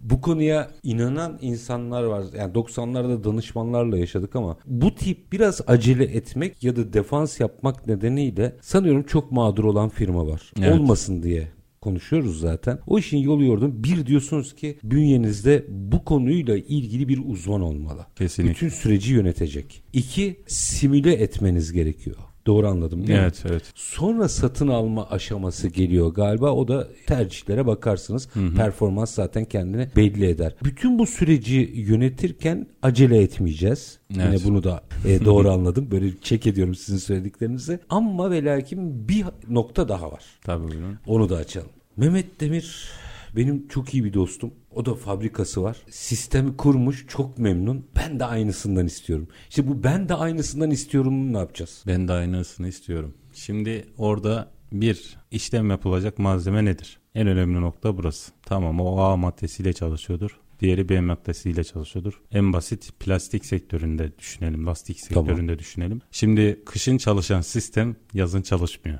[0.00, 2.24] bu konuya inanan insanlar var.
[2.38, 8.56] Yani 90'larda danışmanlarla yaşadık ama bu tip biraz acele etmek ya da defans yapmak nedeniyle
[8.60, 10.52] sanıyorum çok mağdur olan firma var.
[10.58, 10.72] Evet.
[10.72, 11.48] Olmasın diye
[11.80, 12.78] konuşuyoruz zaten.
[12.86, 13.84] O işin yolu yordum.
[13.84, 18.06] Bir diyorsunuz ki bünyenizde bu konuyla ilgili bir uzman olmalı.
[18.16, 18.54] Kesinlikle.
[18.54, 19.82] Bütün süreci yönetecek.
[19.92, 22.16] İki, simüle etmeniz gerekiyor.
[22.46, 23.22] Doğru anladım değil mi?
[23.22, 23.62] Evet evet.
[23.74, 26.52] Sonra satın alma aşaması geliyor galiba.
[26.52, 28.28] O da tercihlere bakarsınız.
[28.56, 30.54] Performans zaten kendini belli eder.
[30.64, 33.98] Bütün bu süreci yönetirken acele etmeyeceğiz.
[34.10, 34.40] Yine Evet.
[34.44, 35.88] bunu da e, doğru anladım.
[35.90, 37.78] Böyle çek ediyorum sizin söylediklerinizi.
[37.88, 40.24] Ama ve lakin bir nokta daha var.
[40.44, 40.98] Tabii buyurun.
[41.06, 41.68] Onu da açalım.
[41.96, 42.90] Mehmet Demir
[43.36, 44.50] benim çok iyi bir dostum.
[44.76, 45.76] O da fabrikası var.
[45.90, 47.86] Sistemi kurmuş, çok memnun.
[47.96, 49.28] Ben de aynısından istiyorum.
[49.48, 51.84] İşte bu ben de aynısından istiyorum ne yapacağız?
[51.86, 53.14] Ben de aynısını istiyorum.
[53.32, 56.98] Şimdi orada bir işlem yapılacak malzeme nedir?
[57.14, 58.32] En önemli nokta burası.
[58.42, 60.40] Tamam o A maddesiyle çalışıyordur.
[60.60, 62.22] Diğeri B maddesiyle çalışıyordur.
[62.32, 65.26] En basit plastik sektöründe düşünelim, lastik Tamam.
[65.26, 66.00] sektöründe düşünelim.
[66.10, 68.98] Şimdi kışın çalışan sistem yazın çalışmıyor.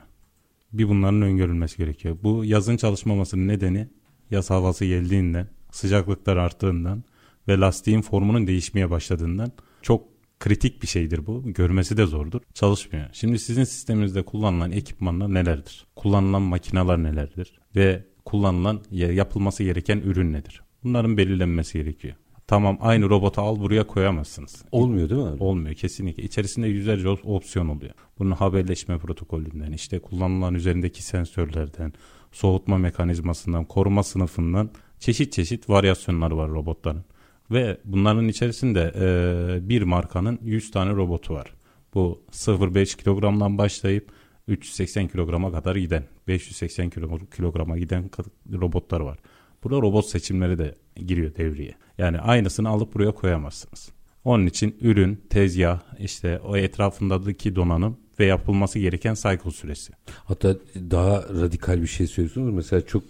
[0.73, 2.17] Bir bunların öngörülmesi gerekiyor.
[2.23, 3.89] Bu yazın çalışmamasının nedeni
[4.31, 7.05] yaz havası geldiğinden, sıcaklıklar arttığından
[7.49, 10.05] ve lastiğin formunun değişmeye başladığından çok
[10.41, 11.43] kritik bir şeydir bu.
[11.47, 12.41] Görmesi de zordur.
[12.55, 13.07] Çalışmıyor.
[13.13, 15.87] Şimdi sizin sisteminizde kullanılan ekipmanlar nelerdir?
[15.97, 17.53] Kullanılan makineler nelerdir?
[17.77, 20.63] Ve kullanılan ya- yapılması gereken ürün nedir?
[20.85, 22.15] Bunların belirlenmesi gerekiyor.
[22.47, 24.65] Tamam aynı robotu al buraya koyamazsınız.
[24.73, 25.37] Olmuyor değil mi?
[25.41, 26.23] Olmuyor kesinlikle.
[26.23, 27.93] İçerisinde yüzlerce op- opsiyon oluyor.
[28.19, 31.93] Bunun haberleşme protokolünden, işte kullanılan üzerindeki sensörlerden,
[32.33, 37.05] soğutma mekanizmasından, koruma sınıfından çeşit çeşit varyasyonları var robotların.
[37.51, 41.55] Ve bunların içerisinde e, bir markanın 100 tane robotu var.
[41.95, 44.11] Bu 0,5 kilogramdan başlayıp
[44.49, 48.11] 380 kilograma kadar giden, 580 kilo- kilograma giden
[48.53, 49.19] robotlar var.
[49.65, 51.75] Burada robot seçimleri de giriyor devreye.
[51.99, 53.91] Yani aynısını alıp buraya koyamazsınız.
[54.25, 59.93] Onun için ürün, tezgah, işte o etrafındaki donanım ve yapılması gereken cycle süresi.
[60.25, 60.57] Hatta
[60.91, 62.55] daha radikal bir şey söylüyorsunuz.
[62.55, 63.03] Mesela çok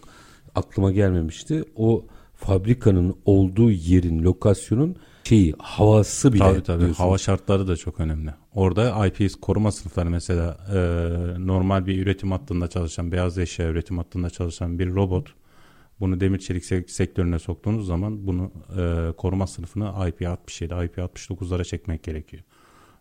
[0.56, 1.64] aklıma gelmemişti.
[1.76, 6.80] O fabrikanın olduğu yerin, lokasyonun şeyi, havası bile Tabii tabii.
[6.80, 6.98] diyorsunuz.
[7.00, 8.34] Hava şartları da çok önemli.
[8.54, 10.76] Orada IPS koruma sınıfları mesela e,
[11.46, 15.34] normal bir üretim hattında çalışan, beyaz eşya üretim hattında çalışan bir robot
[16.00, 22.42] bunu demir çelik sek- sektörüne soktuğunuz zaman bunu e, koruma sınıfını IP67, IP69'lara çekmek gerekiyor.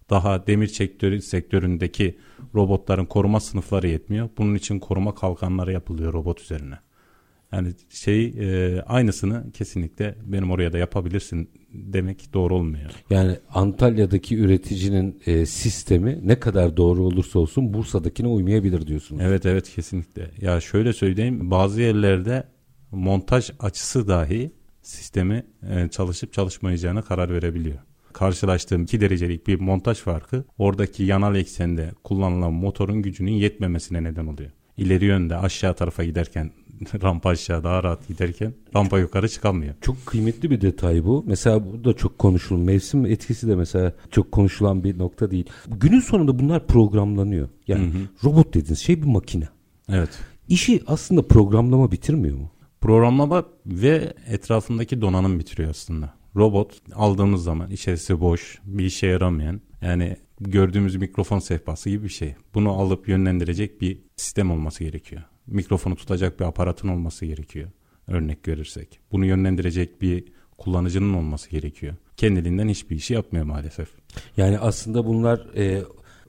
[0.10, 2.18] Daha demir sektörü, sektöründeki
[2.56, 4.30] robotların koruma sınıfları yetmiyor.
[4.38, 6.80] Bunun için koruma kalkanları yapılıyor robot üzerine.
[7.56, 12.92] Yani şey e, aynısını kesinlikle benim oraya da yapabilirsin demek doğru olmuyor.
[13.10, 19.22] Yani Antalya'daki üreticinin e, sistemi ne kadar doğru olursa olsun Bursa'dakine uymayabilir diyorsunuz.
[19.26, 20.32] Evet evet kesinlikle.
[20.42, 22.44] Ya şöyle söyleyeyim bazı yerlerde
[22.92, 27.78] montaj açısı dahi sistemi e, çalışıp çalışmayacağına karar verebiliyor.
[28.14, 34.52] karşılaştığım 2 derecelik bir montaj farkı oradaki yanal eksende kullanılan motorun gücünün yetmemesine neden oluyor.
[34.78, 36.52] İleri yönde aşağı tarafa giderken
[37.04, 39.76] rampa aşağı daha rahat giderken rampa yukarı çıkamıyor.
[39.82, 41.24] Çok kıymetli bir detay bu.
[41.28, 42.62] Mesela bu da çok konuşulan.
[42.62, 45.46] Mevsim etkisi de mesela çok konuşulan bir nokta değil.
[45.68, 47.50] Günün sonunda bunlar programlanıyor.
[47.68, 48.02] Yani hı hı.
[48.24, 49.50] robot dediğiniz şey bir makine.
[49.90, 50.10] Evet.
[50.48, 52.52] İşi aslında programlama bitirmiyor mu?
[52.82, 56.14] Programlama ve etrafındaki donanım bitiriyor aslında.
[56.36, 62.36] Robot aldığımız zaman içerisi boş, bir işe yaramayan yani gördüğümüz mikrofon sehpası gibi bir şey.
[62.54, 65.22] Bunu alıp yönlendirecek bir sistem olması gerekiyor.
[65.48, 67.70] Mikrofonu tutacak bir aparatın olması gerekiyor.
[68.08, 69.00] Örnek verirsek.
[69.12, 70.24] Bunu yönlendirecek bir
[70.58, 71.96] kullanıcının olması gerekiyor.
[72.18, 73.90] Kendiliğinden hiçbir işi yapmıyor maalesef.
[74.38, 75.84] Yani aslında bunlar e,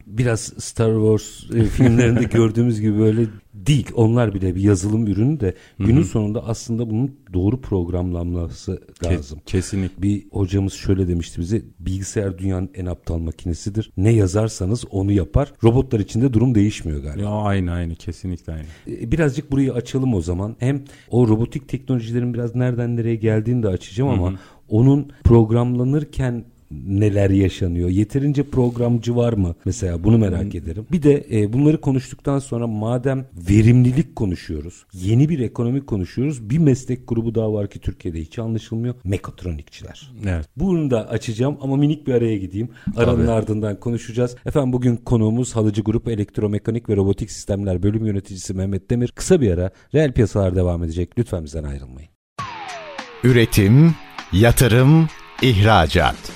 [0.07, 3.90] biraz Star Wars e, filmlerinde gördüğümüz gibi böyle değil.
[3.95, 6.05] Onlar bile bir yazılım ürünü de günün Hı-hı.
[6.05, 9.40] sonunda aslında bunun doğru programlanması lazım.
[9.47, 10.03] Kesinlikle.
[10.03, 13.90] Bir hocamız şöyle demişti bize bilgisayar dünyanın en aptal makinesidir.
[13.97, 15.53] Ne yazarsanız onu yapar.
[15.64, 17.23] Robotlar içinde durum değişmiyor galiba.
[17.23, 18.64] Ya aynı aynı kesinlikle aynı.
[19.01, 20.57] E, birazcık burayı açalım o zaman.
[20.59, 24.38] Hem o robotik teknolojilerin biraz nereden nereye geldiğini de açacağım ama Hı-hı.
[24.69, 27.89] onun programlanırken neler yaşanıyor?
[27.89, 29.55] Yeterince programcı var mı?
[29.65, 30.61] Mesela bunu merak hmm.
[30.61, 30.87] ederim.
[30.93, 36.51] Bir de e, bunları konuştuktan sonra madem verimlilik konuşuyoruz, yeni bir ekonomi konuşuyoruz.
[36.51, 38.95] Bir meslek grubu daha var ki Türkiye'de hiç anlaşılmıyor.
[39.05, 40.13] Mekatronikçiler.
[40.27, 40.49] Evet.
[40.57, 42.69] Bunu da açacağım ama minik bir araya gideyim.
[42.97, 43.31] Aranın Tabii.
[43.31, 44.37] ardından konuşacağız.
[44.47, 49.13] Efendim bugün konuğumuz Halıcı Grup Elektromekanik ve Robotik Sistemler Bölüm Yöneticisi Mehmet Demir.
[49.15, 51.19] Kısa bir ara reel piyasalar devam edecek.
[51.19, 52.11] Lütfen bizden ayrılmayın.
[53.25, 53.95] Üretim,
[54.33, 55.09] yatırım,
[55.43, 56.36] ihracat.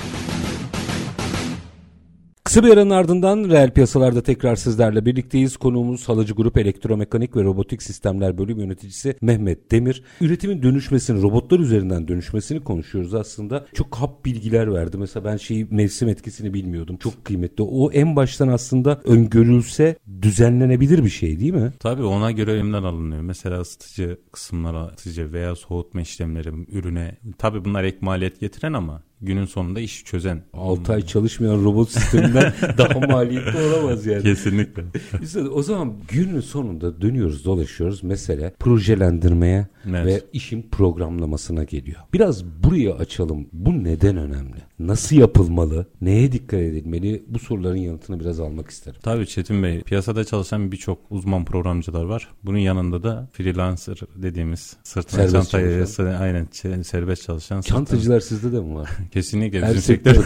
[2.51, 5.57] Kısa bir aranın ardından reel piyasalarda tekrar sizlerle birlikteyiz.
[5.57, 10.03] Konuğumuz Halıcı Grup Elektromekanik ve Robotik Sistemler Bölüm Yöneticisi Mehmet Demir.
[10.21, 13.65] Üretimin dönüşmesini, robotlar üzerinden dönüşmesini konuşuyoruz aslında.
[13.73, 14.97] Çok hap bilgiler verdi.
[14.97, 16.97] Mesela ben şeyi mevsim etkisini bilmiyordum.
[16.97, 17.63] Çok kıymetli.
[17.63, 21.73] O en baştan aslında öngörülse düzenlenebilir bir şey değil mi?
[21.79, 23.21] Tabii ona göre önlemler alınıyor.
[23.21, 27.17] Mesela ısıtıcı kısımlara ısıtıcı veya soğutma işlemleri ürüne.
[27.37, 30.43] Tabii bunlar ek maliyet getiren ama günün sonunda iş çözen.
[30.53, 34.23] 6 ay çalışmayan robot sisteminden daha maliyetli olamaz yani.
[34.23, 34.83] Kesinlikle.
[35.23, 40.05] İşte o zaman günün sonunda dönüyoruz dolaşıyoruz mesele projelendirmeye evet.
[40.05, 42.01] ve işin programlamasına geliyor.
[42.13, 43.47] Biraz burayı açalım.
[43.53, 44.57] Bu neden önemli?
[44.79, 45.85] Nasıl yapılmalı?
[46.01, 47.23] Neye dikkat edilmeli?
[47.27, 48.99] Bu soruların yanıtını biraz almak isterim.
[49.03, 49.81] Tabii Çetin Bey.
[49.81, 52.27] Piyasada çalışan birçok uzman programcılar var.
[52.43, 55.85] Bunun yanında da freelancer dediğimiz sırtına çantayı
[56.19, 56.47] aynen
[56.81, 57.61] serbest çalışan.
[57.61, 58.89] Çantacılar sizde de mi var?
[59.11, 60.25] Kesinlikle sektör.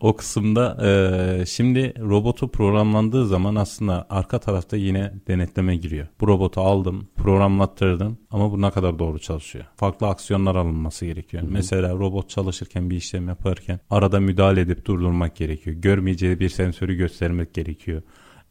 [0.00, 6.06] o kısımda e, şimdi robotu programlandığı zaman aslında arka tarafta yine denetleme giriyor.
[6.20, 9.64] Bu robotu aldım, programlattırdım ama bu ne kadar doğru çalışıyor.
[9.76, 11.42] Farklı aksiyonlar alınması gerekiyor.
[11.42, 11.52] Hı-hı.
[11.52, 15.76] Mesela robot çalışırken bir işlem yaparken arada müdahale edip durdurmak gerekiyor.
[15.76, 18.02] Görmeyeceği bir sensörü göstermek gerekiyor.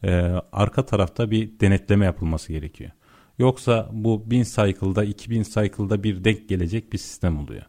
[0.04, 0.12] E,
[0.52, 2.92] arka tarafta bir denetleme yapılması gerekiyor.
[3.40, 7.64] Yoksa bu 1000 cycle'da 2000 cycle'da bir denk gelecek bir sistem oluyor.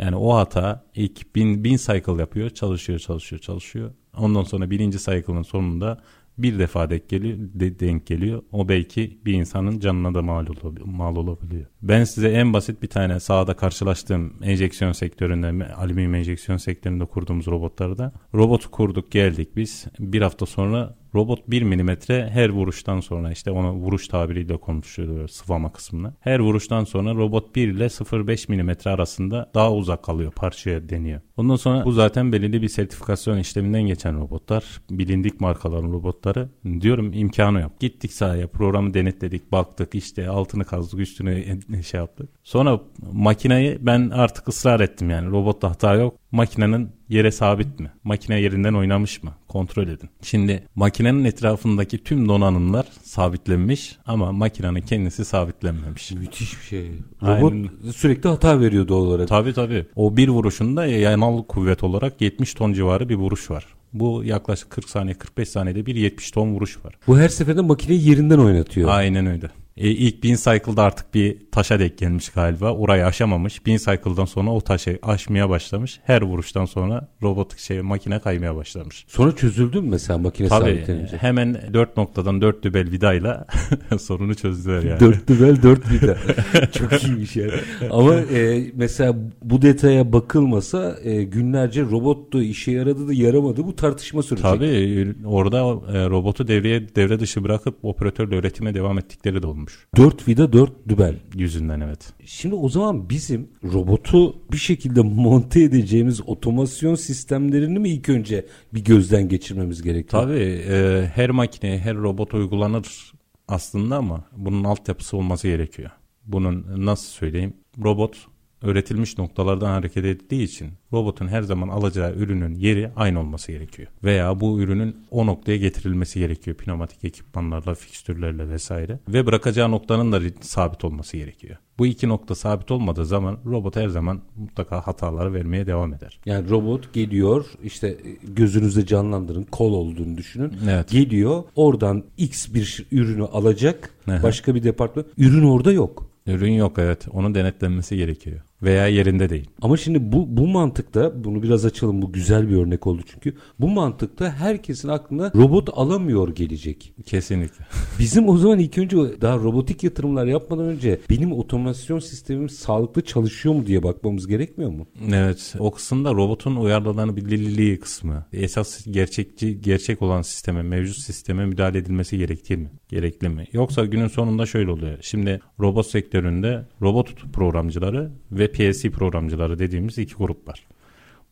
[0.00, 3.90] Yani o hata ilk bin, bin cycle yapıyor, çalışıyor, çalışıyor, çalışıyor.
[4.18, 6.00] Ondan sonra birinci cycle'ın sonunda
[6.38, 8.42] bir defa denk geliyor, de, denk geliyor.
[8.52, 11.66] O belki bir insanın canına da mal, olabiliyor, mal olabiliyor.
[11.82, 18.12] Ben size en basit bir tane sahada karşılaştığım enjeksiyon sektöründe, alüminyum enjeksiyon sektöründe kurduğumuz robotlarda
[18.34, 19.86] robotu kurduk geldik biz.
[19.98, 25.72] Bir hafta sonra Robot 1 milimetre her vuruştan sonra işte ona vuruş tabiriyle konuşuyor sıvama
[25.72, 26.14] kısmına.
[26.20, 31.20] Her vuruştan sonra robot 1 ile 0.5 milimetre arasında daha uzak kalıyor parçaya deniyor.
[31.36, 34.64] Ondan sonra bu zaten belirli bir sertifikasyon işleminden geçen robotlar.
[34.90, 36.48] Bilindik markaların robotları.
[36.80, 37.80] Diyorum imkanı yok.
[37.80, 42.28] Gittik sahaya programı denetledik baktık işte altını kazdık üstüne şey yaptık.
[42.44, 42.80] Sonra
[43.12, 46.19] makineyi ben artık ısrar ettim yani robotta hata yok.
[46.32, 47.90] Makinenin yere sabit mi?
[48.04, 49.34] Makine yerinden oynamış mı?
[49.48, 50.10] Kontrol edin.
[50.22, 56.10] Şimdi makinenin etrafındaki tüm donanımlar sabitlenmiş ama makinenin kendisi sabitlenmemiş.
[56.10, 56.90] Müthiş bir şey.
[57.22, 57.68] Robot Aynen.
[57.92, 59.28] sürekli hata veriyor doğal olarak.
[59.28, 59.86] Tabii tabii.
[59.96, 63.66] O bir vuruşunda yanal kuvvet olarak 70 ton civarı bir vuruş var.
[63.92, 66.94] Bu yaklaşık 40 saniye 45 saniyede bir 70 ton vuruş var.
[67.06, 68.88] Bu her seferinde makineyi yerinden oynatıyor.
[68.88, 69.50] Aynen öyle.
[69.76, 72.72] E, ilk bin cycle'da artık bir taşa denk gelmiş galiba.
[72.72, 73.66] Orayı aşamamış.
[73.66, 76.00] Bin cycle'dan sonra o taşı aşmaya başlamış.
[76.04, 79.04] Her vuruştan sonra robot şey makine kaymaya başlamış.
[79.08, 81.16] Sonra çözüldü mü mesela makine Tabii sabitlenince?
[81.16, 83.46] hemen dört noktadan dört dübel vidayla
[83.98, 85.00] sorunu çözdüler yani.
[85.00, 86.18] Dört dübel dört vida.
[86.72, 87.52] Çok iyiymiş yani.
[87.90, 93.76] Ama e, mesela bu detaya bakılmasa e, günlerce robot da işe yaradı da yaramadı bu
[93.76, 94.50] tartışma sürecek.
[94.50, 99.59] Tabii orada e, robotu devreye devre dışı bırakıp operatörle üretime devam ettikleri de olmuş.
[99.96, 101.16] Dört vida dört dübel.
[101.34, 102.12] Yüzünden evet.
[102.24, 108.84] Şimdi o zaman bizim robotu bir şekilde monte edeceğimiz otomasyon sistemlerini mi ilk önce bir
[108.84, 110.22] gözden geçirmemiz gerekiyor?
[110.22, 113.12] Tabii e, her makine, her robot uygulanır
[113.48, 115.90] aslında ama bunun altyapısı olması gerekiyor.
[116.26, 117.54] Bunun nasıl söyleyeyim?
[117.84, 118.26] Robot
[118.62, 123.88] öğretilmiş noktalardan hareket ettiği için robotun her zaman alacağı ürünün yeri aynı olması gerekiyor.
[124.04, 128.98] Veya bu ürünün o noktaya getirilmesi gerekiyor pneumatik ekipmanlarla, fikstürlerle vesaire.
[129.08, 131.56] Ve bırakacağı noktanın da sabit olması gerekiyor.
[131.78, 136.20] Bu iki nokta sabit olmadığı zaman robot her zaman mutlaka hataları vermeye devam eder.
[136.26, 140.52] Yani robot geliyor işte gözünüzde canlandırın kol olduğunu düşünün.
[140.70, 140.90] Evet.
[140.90, 145.04] Geliyor oradan X bir ürünü alacak başka bir departman.
[145.18, 146.10] Ürün orada yok.
[146.26, 147.06] Ürün yok evet.
[147.12, 148.40] Onun denetlenmesi gerekiyor.
[148.62, 149.50] Veya yerinde değil.
[149.62, 153.34] Ama şimdi bu bu mantıkta bunu biraz açalım bu güzel bir örnek oldu çünkü.
[153.60, 156.94] Bu mantıkta herkesin aklına robot alamıyor gelecek.
[157.06, 157.64] Kesinlikle.
[157.98, 163.54] Bizim o zaman ilk önce daha robotik yatırımlar yapmadan önce benim otomasyon sistemim sağlıklı çalışıyor
[163.54, 164.86] mu diye bakmamız gerekmiyor mu?
[165.12, 165.54] Evet.
[165.58, 168.26] O kısımda robotun uyarlanabilirliği kısmı.
[168.32, 172.70] Esas gerçekçi gerçek olan sisteme, mevcut sisteme müdahale edilmesi gerektiği mi?
[172.88, 173.46] Gerekli mi?
[173.52, 174.98] Yoksa günün sonunda şöyle oluyor.
[175.00, 180.66] Şimdi robot sektöründe robot programcıları ve PLC programcıları dediğimiz iki grup var.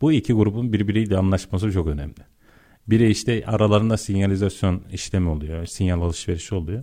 [0.00, 2.14] Bu iki grubun birbiriyle anlaşması çok önemli.
[2.86, 5.66] Biri işte aralarında sinyalizasyon işlemi oluyor.
[5.66, 6.82] Sinyal alışverişi oluyor.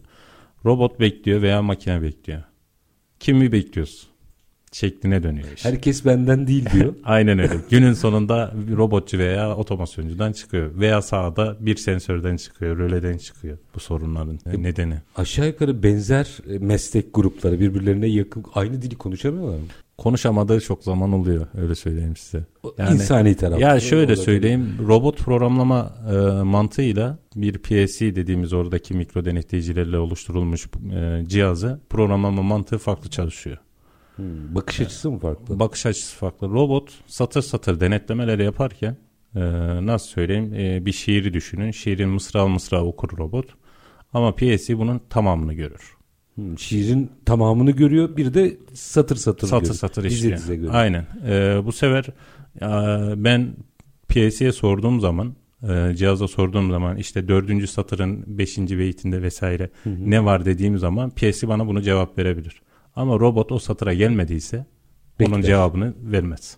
[0.66, 2.44] Robot bekliyor veya makine bekliyor.
[3.20, 4.08] Kimi bekliyoruz?
[4.72, 5.66] Şekline dönüyor iş.
[5.66, 6.96] Herkes benden değil diyor.
[7.04, 7.54] Aynen öyle.
[7.70, 10.80] Günün sonunda robotçu veya otomasyoncudan çıkıyor.
[10.80, 13.58] Veya sağda bir sensörden çıkıyor, röleden çıkıyor.
[13.76, 14.96] Bu sorunların nedeni.
[15.16, 19.66] Aşağı yukarı benzer e, meslek grupları birbirlerine yakın aynı dili konuşamıyorlar mı?
[19.98, 22.46] Konuşamadığı çok zaman oluyor öyle söyleyeyim size.
[22.78, 23.60] Yani, İnsani taraf.
[23.60, 31.24] Ya şöyle söyleyeyim robot programlama e, mantığıyla bir PLC dediğimiz oradaki mikro denetleyicilerle oluşturulmuş e,
[31.28, 33.58] cihazı programlama mantığı farklı çalışıyor.
[34.16, 35.60] Hmm, bakış açısı mı farklı?
[35.60, 36.50] Bakış açısı farklı.
[36.50, 38.98] Robot satır satır denetlemeleri yaparken
[39.36, 39.42] e,
[39.86, 41.72] nasıl söyleyeyim e, bir şiiri düşünün.
[41.72, 43.46] Şiirin mısra mısra okur robot.
[44.14, 45.95] Ama PLC bunun tamamını görür.
[46.36, 49.76] Hmm, şiirin tamamını görüyor bir de satır satır Satır görüyor.
[49.76, 50.38] satır Dize işliyor.
[50.38, 50.74] dize görüyor.
[50.74, 51.08] Aynen.
[51.28, 52.06] E, bu sefer
[53.24, 53.56] ben
[54.08, 60.46] PLC'ye sorduğum zaman e, cihaza sorduğum zaman işte dördüncü satırın beşinci beytinde vesaire ne var
[60.46, 62.62] dediğim zaman PLC bana bunu cevap verebilir.
[62.96, 64.66] Ama robot o satıra gelmediyse
[65.22, 65.42] onun Bekler.
[65.44, 66.58] cevabını vermez.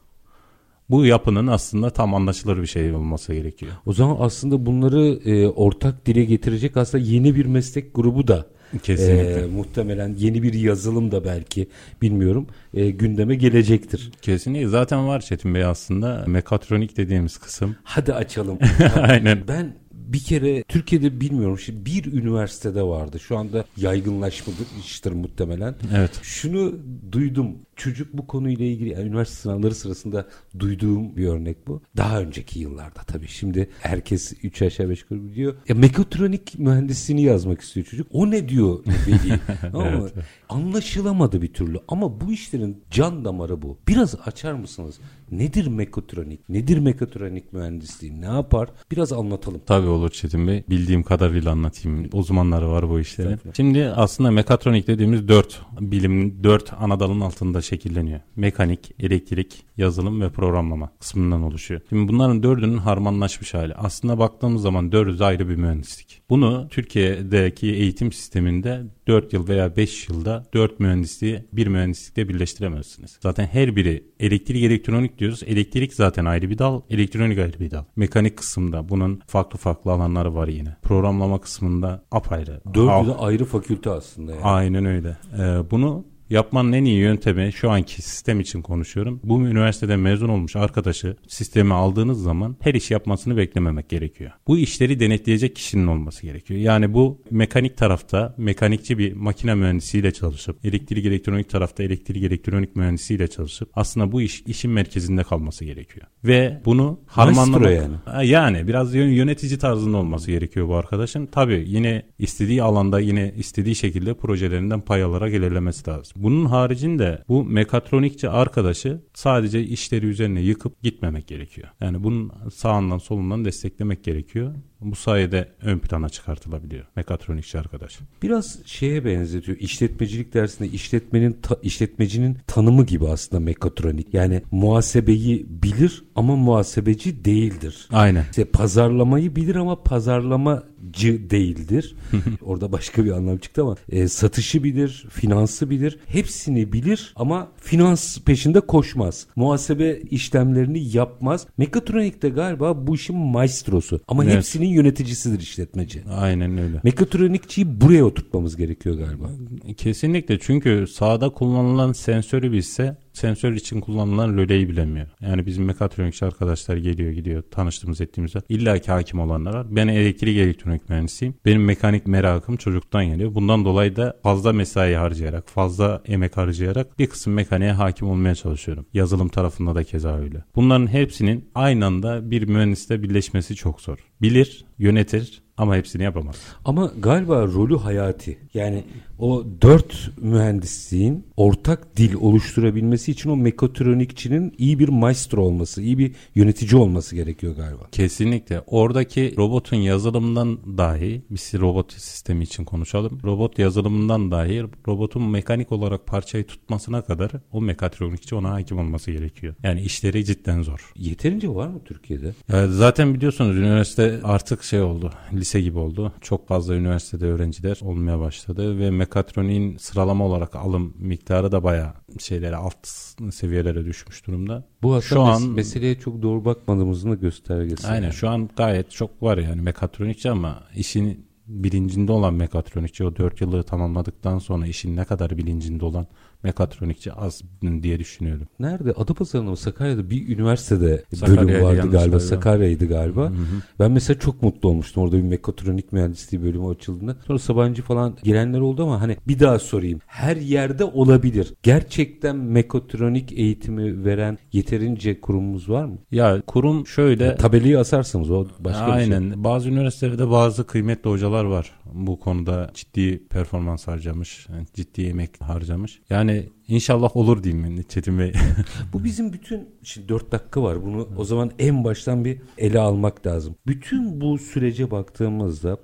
[0.89, 3.71] Bu yapının aslında tam anlaşılır bir şey olması gerekiyor.
[3.85, 8.45] O zaman aslında bunları e, ortak dile getirecek aslında yeni bir meslek grubu da
[8.83, 9.41] Kesinlikle.
[9.41, 11.67] e, muhtemelen yeni bir yazılım da belki
[12.01, 14.11] bilmiyorum e, gündeme gelecektir.
[14.21, 17.75] Kesinlikle zaten var Çetin Bey aslında mekatronik dediğimiz kısım.
[17.83, 18.59] Hadi açalım.
[18.95, 19.47] Aynen.
[19.47, 23.19] Ben bir kere Türkiye'de bilmiyorum şimdi bir üniversitede vardı.
[23.19, 25.75] Şu anda yaygınlaşmıştır muhtemelen.
[25.97, 26.11] Evet.
[26.23, 26.75] Şunu
[27.11, 27.55] duydum.
[27.77, 30.27] Çocuk bu konuyla ilgili yani üniversite sınavları sırasında
[30.59, 31.81] duyduğum bir örnek bu.
[31.97, 33.27] Daha önceki yıllarda tabii.
[33.27, 35.55] Şimdi herkes 3 aşağı 5 yukarı biliyor.
[35.67, 38.07] Ya mekatronik mühendisliğini yazmak istiyor çocuk.
[38.11, 39.39] O ne diyor veli?
[39.73, 40.09] Ama
[40.49, 41.79] anlaşılamadı bir türlü.
[41.87, 43.77] Ama bu işlerin can damarı bu.
[43.87, 44.99] Biraz açar mısınız?
[45.31, 46.49] Nedir mekatronik?
[46.49, 48.21] Nedir mekatronik mühendisliği?
[48.21, 48.69] Ne yapar?
[48.91, 49.61] Biraz anlatalım.
[49.65, 50.63] Tabii olur Çetin Bey.
[50.69, 52.09] Bildiğim kadarıyla anlatayım.
[52.13, 53.39] Uzmanları var bu işlerin.
[53.55, 58.19] Şimdi aslında mekatronik dediğimiz dört bilim, dört ana dalın altında şekilleniyor.
[58.35, 61.81] Mekanik, elektrik, yazılım ve programlama kısmından oluşuyor.
[61.89, 63.75] Şimdi bunların dördünün harmanlaşmış hali.
[63.75, 66.21] Aslında baktığımız zaman dördü de ayrı bir mühendislik.
[66.29, 73.19] Bunu Türkiye'deki eğitim sisteminde 4 yıl veya 5 yılda 4 mühendisliği bir mühendislikte birleştiremezsiniz.
[73.21, 75.43] Zaten her biri elektrik elektronik diyoruz.
[75.45, 77.83] Elektrik zaten ayrı bir dal, elektronik ayrı bir dal.
[77.95, 80.75] Mekanik kısımda bunun farklı farklı alanları var yine.
[80.81, 82.61] Programlama kısmında apayrı.
[82.73, 84.43] Dördü de ayrı fakülte aslında yani.
[84.43, 85.17] Aynen öyle.
[85.39, 89.21] Ee, bunu Yapmanın en iyi yöntemi şu anki sistem için konuşuyorum.
[89.23, 94.31] Bu üniversitede mezun olmuş arkadaşı sisteme aldığınız zaman her iş yapmasını beklememek gerekiyor.
[94.47, 96.59] Bu işleri denetleyecek kişinin olması gerekiyor.
[96.59, 103.27] Yani bu mekanik tarafta mekanikçi bir makine mühendisiyle çalışıp elektrik elektronik tarafta elektrik elektronik mühendisiyle
[103.27, 106.05] çalışıp aslında bu iş işin merkezinde kalması gerekiyor.
[106.23, 108.29] Ve bunu harmanlamak yani.
[108.29, 111.25] yani biraz yönetici tarzında olması gerekiyor bu arkadaşın.
[111.25, 116.16] Tabii yine istediği alanda yine istediği şekilde projelerinden pay alarak ilerlemesi lazım.
[116.23, 121.67] Bunun haricinde bu mekatronikçi arkadaşı sadece işleri üzerine yıkıp gitmemek gerekiyor.
[121.81, 124.55] Yani bunun sağından solundan desteklemek gerekiyor.
[124.81, 127.99] Bu sayede ön plana çıkartılabiliyor mekatronikçi arkadaş.
[128.23, 129.57] Biraz şeye benzetiyor.
[129.57, 134.13] İşletmecilik dersinde işletmenin ta, işletmecinin tanımı gibi aslında mekatronik.
[134.13, 137.87] Yani muhasebeyi bilir ama muhasebeci değildir.
[137.91, 138.25] Aynen.
[138.29, 141.95] İşte pazarlamayı bilir ama pazarlamacı değildir.
[142.41, 145.99] Orada başka bir anlam çıktı ama e, satışı bilir, finansı bilir.
[146.07, 149.27] Hepsini bilir ama finans peşinde koşmaz.
[149.35, 151.47] Muhasebe işlemlerini yapmaz.
[151.57, 153.99] Mekatronikte galiba bu işin maestrosu.
[154.07, 154.33] Ama Evet.
[154.67, 156.03] Hepsinin yöneticisidir işletmeci.
[156.09, 156.81] Aynen öyle.
[156.83, 159.29] Mekatronikçiyi buraya oturtmamız gerekiyor galiba.
[159.77, 165.07] Kesinlikle çünkü sahada kullanılan sensörü bilse sensör için kullanılan röleyi bilemiyor.
[165.21, 169.67] Yani bizim mekatronikçi arkadaşlar geliyor gidiyor tanıştığımız ettiğimizde illa ki hakim olanlar var.
[169.69, 171.35] Ben elektrik elektronik mühendisiyim.
[171.45, 173.35] Benim mekanik merakım çocuktan geliyor.
[173.35, 178.85] Bundan dolayı da fazla mesai harcayarak fazla emek harcayarak bir kısım mekaniğe hakim olmaya çalışıyorum.
[178.93, 180.43] Yazılım tarafında da keza öyle.
[180.55, 183.97] Bunların hepsinin aynı anda bir mühendiste birleşmesi çok zor.
[184.21, 186.35] Bilir, yönetir ama hepsini yapamaz.
[186.65, 188.37] Ama galiba rolü hayati.
[188.53, 188.83] Yani
[189.19, 196.11] o dört mühendisliğin ortak dil oluşturabilmesi için o mekatronikçinin iyi bir maestro olması, iyi bir
[196.35, 197.87] yönetici olması gerekiyor galiba.
[197.91, 198.61] Kesinlikle.
[198.67, 203.19] Oradaki robotun yazılımından dahi, biz robot sistemi için konuşalım.
[203.23, 209.55] Robot yazılımından dahi robotun mekanik olarak parçayı tutmasına kadar o mekatronikçi ona hakim olması gerekiyor.
[209.63, 210.91] Yani işleri cidden zor.
[210.95, 212.33] Yeterince var mı Türkiye'de?
[212.51, 216.13] Ya zaten biliyorsunuz üniversite artık şey oldu, lise gibi oldu.
[216.21, 222.55] Çok fazla üniversitede öğrenciler olmaya başladı ve mekatroniğin sıralama olarak alım miktarı da bayağı şeylere
[222.55, 222.87] alt
[223.31, 224.63] seviyelere düşmüş durumda.
[224.81, 227.87] Bu aslında Şu mes- an- meseleye çok doğru bakmadığımızın da göstergesi.
[227.87, 228.13] Aynen yani.
[228.13, 233.63] şu an gayet çok var yani mekatronikçi ama işin bilincinde olan mekatronikçi o 4 yılı
[233.63, 236.07] tamamladıktan sonra işin ne kadar bilincinde olan
[236.43, 237.41] mekatronikçi az
[237.81, 238.47] diye düşünüyorum.
[238.59, 238.91] Nerede?
[238.91, 239.57] Adapazarı'nda mı?
[239.57, 241.97] Sakarya'da bir üniversitede Sakarya'ydı, bölüm vardı galiba.
[241.97, 242.19] galiba.
[242.19, 243.31] Sakarya'ydı galiba.
[243.79, 247.17] Ben mesela çok mutlu olmuştum orada bir mekatronik mühendisliği bölümü açıldığında.
[247.27, 249.99] Sonra Sabancı falan gelenler oldu ama hani bir daha sorayım.
[250.05, 251.53] Her yerde olabilir.
[251.63, 255.97] Gerçekten mekatronik eğitimi veren yeterince kurumumuz var mı?
[256.11, 259.15] Ya kurum şöyle Tabelayı asarsanız o başka bir şey.
[259.15, 259.43] Aynen.
[259.43, 261.71] Bazı üniversitelerde bazı kıymetli hocalar var.
[261.93, 266.01] Bu konuda ciddi performans harcamış, ciddi emek harcamış.
[266.09, 266.26] Yani
[266.67, 268.33] inşallah olur diyeyim ben Çetin Bey.
[268.93, 270.85] Bu bizim bütün şimdi 4 dakika var.
[270.85, 273.55] Bunu o zaman en baştan bir ele almak lazım.
[273.67, 275.77] Bütün bu sürece baktığımızda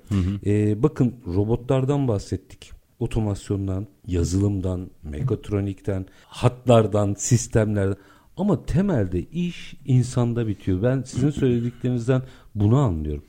[0.45, 2.71] e, bakın robotlardan bahsettik.
[2.99, 7.95] Otomasyondan, yazılımdan, mekatronikten, hatlardan, sistemlerden.
[8.37, 10.83] Ama temelde iş insanda bitiyor.
[10.83, 12.21] Ben sizin söylediklerinizden
[12.55, 13.23] bunu anlıyorum.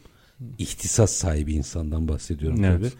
[0.58, 2.78] İhtisas sahibi insandan bahsediyorum Evet.
[2.78, 2.92] tabii.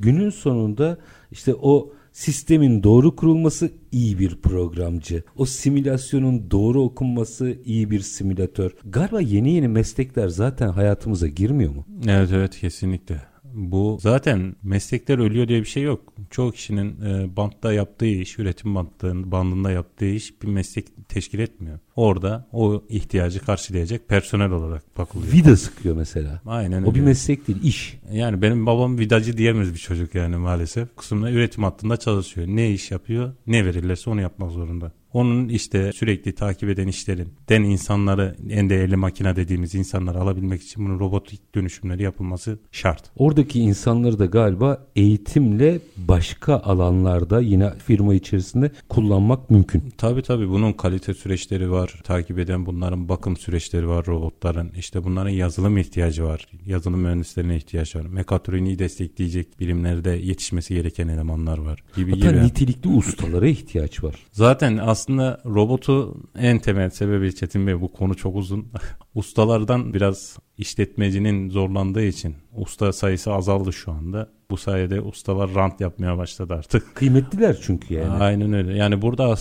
[0.00, 0.98] Günün sonunda
[1.30, 5.22] işte o sistemin doğru kurulması iyi bir programcı.
[5.36, 8.70] O simülasyonun doğru okunması iyi bir simülatör.
[8.84, 11.86] Galiba yeni yeni meslekler zaten hayatımıza girmiyor mu?
[12.06, 13.31] evet evet kesinlikle.
[13.54, 16.12] Bu zaten meslekler ölüyor diye bir şey yok.
[16.30, 21.78] Çoğu kişinin e, bantta yaptığı iş, üretim bantlarının bandında yaptığı iş bir meslek teşkil etmiyor.
[21.96, 25.32] Orada o ihtiyacı karşılayacak personel olarak bakılıyor.
[25.32, 26.40] Vida sıkıyor mesela.
[26.46, 27.00] Aynen O bir öyle.
[27.00, 27.98] meslek değil, iş.
[28.12, 30.96] Yani benim babam vidacı diyemez bir çocuk yani maalesef.
[30.96, 32.46] Kısımda üretim hattında çalışıyor.
[32.50, 34.92] Ne iş yapıyor, ne verirlerse onu yapmak zorunda.
[35.12, 40.84] Onun işte sürekli takip eden işlerin, den insanları, en değerli makine dediğimiz insanları alabilmek için
[40.84, 43.02] bunun robotik dönüşümleri yapılması şart.
[43.16, 49.82] Oradaki insanları da galiba eğitimle başka alanlarda yine firma içerisinde kullanmak mümkün.
[49.98, 52.00] Tabii tabii bunun kalite süreçleri var.
[52.04, 54.70] Takip eden bunların bakım süreçleri var robotların.
[54.76, 56.48] İşte bunların yazılım ihtiyacı var.
[56.66, 58.06] Yazılım mühendislerine ihtiyaç var.
[58.06, 61.82] Mekatroniği destekleyecek bilimlerde yetişmesi gereken elemanlar var.
[61.96, 62.44] Gibi Hatta gibi.
[62.44, 64.14] nitelikli ustalara ihtiyaç var.
[64.32, 65.01] Zaten aslında
[65.46, 68.68] robotu en temel sebebi Çetin Bey bu konu çok uzun.
[69.14, 74.28] Ustalardan biraz işletmecinin zorlandığı için usta sayısı azaldı şu anda.
[74.50, 76.94] Bu sayede ustalar rant yapmaya başladı artık.
[76.94, 78.22] Kıymetliler çünkü yani.
[78.22, 78.76] Aynen öyle.
[78.76, 79.36] Yani burada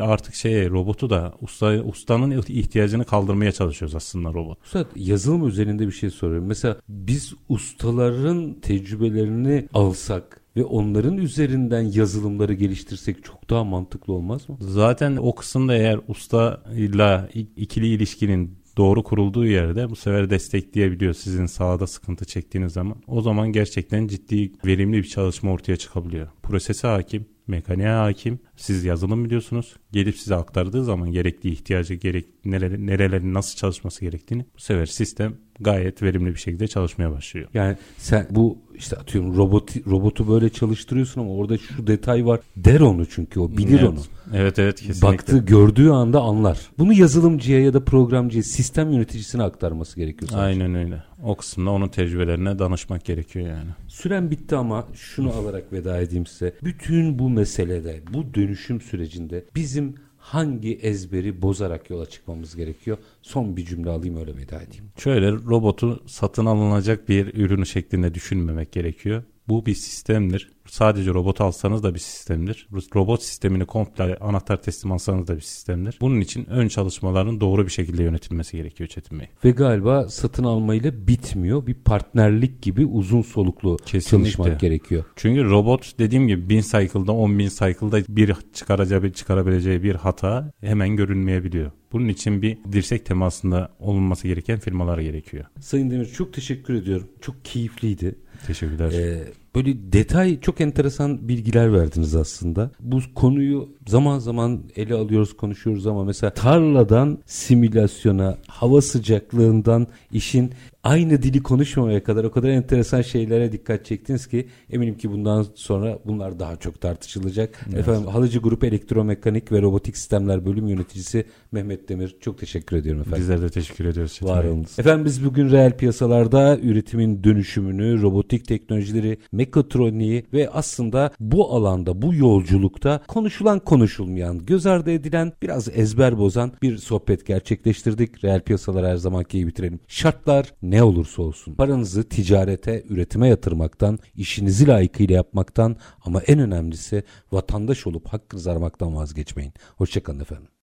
[0.00, 4.58] artık şey robotu da usta ustanın ihtiyacını kaldırmaya çalışıyoruz aslında robot.
[4.64, 6.46] Üstad yazılım üzerinde bir şey soruyorum.
[6.46, 14.56] Mesela biz ustaların tecrübelerini alsak ve onların üzerinden yazılımları geliştirsek çok daha mantıklı olmaz mı?
[14.60, 21.46] Zaten o kısımda eğer usta ile ikili ilişkinin doğru kurulduğu yerde bu sefer destekleyebiliyor sizin
[21.46, 22.96] sahada sıkıntı çektiğiniz zaman.
[23.06, 26.28] O zaman gerçekten ciddi verimli bir çalışma ortaya çıkabiliyor.
[26.42, 28.40] Prosese hakim, mekaniğe hakim.
[28.56, 29.76] Siz yazılım biliyorsunuz.
[29.92, 35.36] Gelip size aktardığı zaman gerekli ihtiyacı, gerek neler, nerelerin nasıl çalışması gerektiğini bu sefer sistem
[35.62, 37.48] gayet verimli bir şekilde çalışmaya başlıyor.
[37.54, 42.80] Yani sen bu işte atıyorum robot robotu böyle çalıştırıyorsun ama orada şu detay var der
[42.80, 43.88] onu çünkü o bilir evet.
[43.88, 43.98] onu.
[44.34, 45.08] Evet evet kesinlikle.
[45.08, 46.58] Baktığı gördüğü anda anlar.
[46.78, 50.30] Bunu yazılımcıya ya da programcıya sistem yöneticisine aktarması gerekiyor.
[50.30, 50.62] Sadece.
[50.62, 51.02] Aynen öyle.
[51.24, 53.70] O kısımda onun tecrübelerine danışmak gerekiyor yani.
[53.88, 56.54] Süren bitti ama şunu alarak veda edeyim size.
[56.64, 62.98] Bütün bu meselede, bu dönüşüm sürecinde bizim hangi ezberi bozarak yola çıkmamız gerekiyor?
[63.22, 64.84] Son bir cümle alayım öyle veda edeyim.
[64.96, 69.22] Şöyle robotu satın alınacak bir ürünü şeklinde düşünmemek gerekiyor.
[69.48, 70.50] Bu bir sistemdir.
[70.66, 72.68] Sadece robot alsanız da bir sistemdir.
[72.94, 75.98] Robot sistemini komple anahtar teslim alsanız da bir sistemdir.
[76.00, 79.28] Bunun için ön çalışmaların doğru bir şekilde yönetilmesi gerekiyor Çetin Bey.
[79.44, 81.66] Ve galiba satın almayla bitmiyor.
[81.66, 84.30] Bir partnerlik gibi uzun soluklu Kesinlikle.
[84.30, 85.04] çalışmak gerekiyor.
[85.16, 90.96] Çünkü robot dediğim gibi 1000 cycle'da 10 bin cycle'da bir çıkaracağı, çıkarabileceği bir hata hemen
[90.96, 91.70] görünmeyebiliyor.
[91.92, 95.44] Bunun için bir dirsek temasında olunması gereken firmalar gerekiyor.
[95.60, 97.08] Sayın Demir çok teşekkür ediyorum.
[97.20, 98.14] Çok keyifliydi.
[98.46, 98.92] Teşekkürler.
[98.92, 102.70] Ee, böyle detay çok enteresan bilgiler verdiniz aslında.
[102.80, 110.52] Bu konuyu zaman zaman ele alıyoruz konuşuyoruz ama mesela tarladan simülasyona hava sıcaklığından işin
[110.84, 115.98] aynı dili konuşmamaya kadar o kadar enteresan şeylere dikkat çektiniz ki eminim ki bundan sonra
[116.06, 117.66] bunlar daha çok tartışılacak.
[117.68, 117.78] Evet.
[117.78, 123.20] Efendim Halıcı Grup Elektromekanik ve Robotik Sistemler Bölüm Yöneticisi Mehmet Demir çok teşekkür ediyorum efendim.
[123.20, 124.12] Bizler de teşekkür ediyoruz.
[124.12, 124.78] Çetin Var olunuz.
[124.78, 132.14] Efendim biz bugün reel piyasalarda üretimin dönüşümünü, robotik teknolojileri, mekatroniği ve aslında bu alanda, bu
[132.14, 138.24] yolculukta konuşulan konuşulmayan, göz ardı edilen, biraz ezber bozan bir sohbet gerçekleştirdik.
[138.24, 139.80] Reel piyasalar her zamanki iyi bitirelim.
[139.88, 147.86] Şartlar ne olursa olsun paranızı ticarete, üretime yatırmaktan, işinizi layıkıyla yapmaktan ama en önemlisi vatandaş
[147.86, 149.52] olup hakkınızı aramaktan vazgeçmeyin.
[149.76, 150.52] Hoşçakalın efendim.